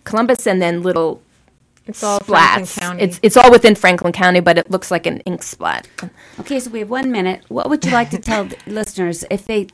Columbus, 0.04 0.46
and 0.46 0.60
then 0.62 0.82
little 0.82 1.20
It's 1.86 2.02
all 2.02 2.20
Franklin 2.20 2.64
splats. 2.64 2.78
County. 2.80 3.02
It's 3.02 3.20
it's 3.22 3.36
all 3.36 3.50
within 3.50 3.74
Franklin 3.74 4.12
County, 4.12 4.40
but 4.40 4.58
it 4.58 4.70
looks 4.70 4.90
like 4.90 5.06
an 5.06 5.20
ink 5.20 5.42
splat. 5.42 5.88
Okay, 6.40 6.60
so 6.60 6.70
we 6.70 6.80
have 6.80 6.90
one 6.90 7.10
minute. 7.10 7.42
What 7.48 7.68
would 7.68 7.84
you 7.84 7.92
like 7.92 8.10
to 8.10 8.18
tell 8.18 8.44
the 8.44 8.56
listeners 8.66 9.24
if 9.30 9.44
they 9.46 9.68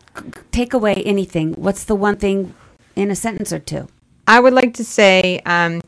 take 0.53 0.73
away 0.75 0.95
anything? 1.07 1.55
What's 1.55 1.85
the 1.85 1.95
one 1.95 2.17
thing 2.17 2.55
in 2.97 3.11
a 3.11 3.15
sentence 3.17 3.53
or 3.53 3.59
two? 3.61 3.89
I 4.27 4.39
would 4.41 4.53
like 4.53 4.75
to 4.75 4.85
say, 4.85 5.41
um, 5.47 5.81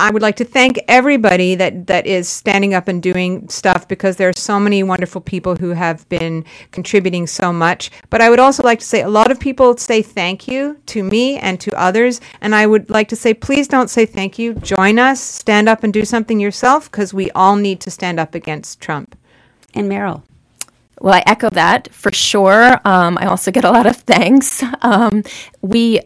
I 0.00 0.12
would 0.12 0.22
like 0.22 0.36
to 0.36 0.44
thank 0.44 0.78
everybody 0.86 1.56
that, 1.56 1.88
that 1.88 2.06
is 2.06 2.28
standing 2.28 2.72
up 2.72 2.86
and 2.86 3.02
doing 3.02 3.48
stuff 3.48 3.88
because 3.88 4.16
there 4.16 4.28
are 4.28 4.36
so 4.36 4.60
many 4.60 4.84
wonderful 4.84 5.20
people 5.20 5.56
who 5.56 5.70
have 5.70 6.08
been 6.08 6.44
contributing 6.70 7.26
so 7.26 7.52
much. 7.52 7.90
But 8.08 8.20
I 8.20 8.30
would 8.30 8.38
also 8.38 8.62
like 8.62 8.78
to 8.78 8.84
say 8.84 9.02
a 9.02 9.08
lot 9.08 9.32
of 9.32 9.40
people 9.40 9.76
say 9.76 10.00
thank 10.02 10.46
you 10.46 10.78
to 10.86 11.02
me 11.02 11.38
and 11.38 11.60
to 11.60 11.76
others. 11.76 12.20
And 12.40 12.54
I 12.54 12.68
would 12.68 12.88
like 12.88 13.08
to 13.08 13.16
say, 13.16 13.34
please 13.34 13.66
don't 13.66 13.90
say 13.90 14.06
thank 14.06 14.38
you. 14.38 14.54
Join 14.54 15.00
us, 15.00 15.20
stand 15.20 15.68
up 15.68 15.82
and 15.82 15.92
do 15.92 16.04
something 16.04 16.38
yourself 16.38 16.88
because 16.88 17.12
we 17.12 17.32
all 17.32 17.56
need 17.56 17.80
to 17.80 17.90
stand 17.90 18.20
up 18.20 18.36
against 18.36 18.80
Trump. 18.80 19.18
And 19.74 19.90
Meryl. 19.90 20.22
Well, 21.00 21.14
I 21.14 21.22
echo 21.26 21.50
that 21.50 21.92
for 21.92 22.12
sure. 22.12 22.80
Um, 22.84 23.18
I 23.20 23.26
also 23.26 23.50
get 23.50 23.64
a 23.64 23.70
lot 23.70 23.86
of 23.86 23.96
thanks. 24.12 24.62
Um, 24.82 25.22
we, 25.60 26.00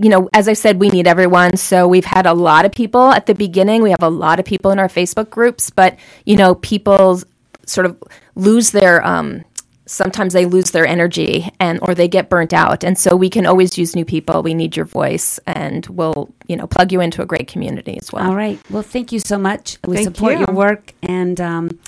you 0.00 0.08
know, 0.08 0.28
as 0.32 0.48
I 0.48 0.54
said, 0.54 0.80
we 0.80 0.88
need 0.88 1.06
everyone. 1.06 1.56
So 1.56 1.86
we've 1.88 2.04
had 2.04 2.26
a 2.26 2.34
lot 2.34 2.64
of 2.64 2.72
people 2.72 3.12
at 3.12 3.26
the 3.26 3.34
beginning. 3.34 3.82
We 3.82 3.90
have 3.90 4.02
a 4.02 4.08
lot 4.08 4.38
of 4.40 4.44
people 4.44 4.70
in 4.70 4.78
our 4.78 4.88
Facebook 4.88 5.30
groups, 5.30 5.70
but, 5.70 5.96
you 6.24 6.36
know, 6.36 6.56
people 6.56 7.20
sort 7.66 7.86
of 7.86 8.02
lose 8.34 8.70
their. 8.70 9.04
Um, 9.06 9.44
sometimes 9.86 10.32
they 10.32 10.46
lose 10.46 10.70
their 10.70 10.86
energy 10.86 11.46
and 11.60 11.78
or 11.82 11.94
they 11.94 12.08
get 12.08 12.30
burnt 12.30 12.54
out 12.54 12.82
and 12.82 12.98
so 12.98 13.14
we 13.14 13.28
can 13.28 13.44
always 13.44 13.76
use 13.76 13.94
new 13.94 14.06
people 14.06 14.42
we 14.42 14.54
need 14.54 14.74
your 14.74 14.86
voice 14.86 15.38
and 15.46 15.84
we'll 15.88 16.32
you 16.48 16.56
know 16.56 16.66
plug 16.66 16.90
you 16.90 17.02
into 17.02 17.20
a 17.20 17.26
great 17.26 17.46
community 17.46 17.98
as 18.00 18.10
well 18.10 18.30
All 18.30 18.34
right. 18.34 18.58
Well, 18.70 18.82
thank 18.82 19.12
you 19.12 19.20
so 19.20 19.36
much. 19.36 19.78
We 19.86 19.96
Thank 19.96 20.16
support 20.16 20.32
you. 20.32 20.38
your 20.46 20.54
work, 20.54 20.92
and 21.02 21.40
um, 21.40 21.78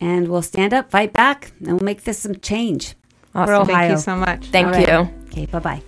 and 0.00 0.28
we'll 0.28 0.42
stand 0.42 0.72
up, 0.74 0.90
fight 0.90 1.12
back, 1.12 1.52
and 1.60 1.72
we'll 1.72 1.84
make 1.84 2.04
this 2.04 2.18
some 2.18 2.36
change 2.36 2.94
for 3.32 3.40
Awesome. 3.42 3.54
Ohio. 3.54 3.66
Thank 3.66 3.90
you 3.92 3.98
so 3.98 4.16
much. 4.16 4.46
thank 4.46 4.66
All 4.68 4.72
right. 4.72 4.88
you 4.88 5.10
Okay. 5.28 5.46
Bye 5.46 5.58
bye. 5.58 5.82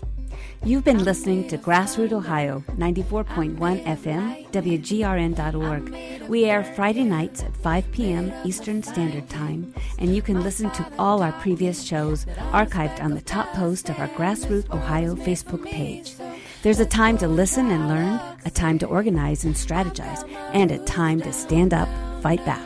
You've 0.63 0.85
been 0.85 1.03
listening 1.05 1.49
to 1.49 1.57
Grassroot 1.57 2.13
Ohio, 2.13 2.63
94.1 2.77 3.57
FM, 3.87 4.47
WGRN.org. 4.53 6.29
We 6.29 6.45
air 6.45 6.63
Friday 6.63 7.05
nights 7.05 7.43
at 7.43 7.57
5 7.57 7.91
p.m. 7.93 8.31
Eastern 8.45 8.83
Standard 8.83 9.27
Time, 9.31 9.73
and 9.99 10.15
you 10.15 10.21
can 10.21 10.43
listen 10.43 10.71
to 10.73 10.87
all 10.99 11.23
our 11.23 11.33
previous 11.33 11.83
shows 11.83 12.27
archived 12.53 13.03
on 13.03 13.13
the 13.13 13.23
top 13.23 13.51
post 13.55 13.89
of 13.89 13.99
our 13.99 14.09
Grassroot 14.09 14.69
Ohio 14.71 15.15
Facebook 15.15 15.65
page. 15.65 16.15
There's 16.63 16.79
a 16.81 16.85
time 16.85 17.17
to 17.19 17.27
listen 17.27 17.71
and 17.71 17.89
learn, 17.89 18.21
a 18.45 18.51
time 18.51 18.79
to 18.81 18.87
organize 18.87 19.45
and 19.45 19.55
strategize, 19.55 20.31
and 20.53 20.71
a 20.71 20.79
time 20.85 21.23
to 21.23 21.33
stand 21.33 21.73
up, 21.73 21.89
fight 22.23 22.45
back. 22.45 22.61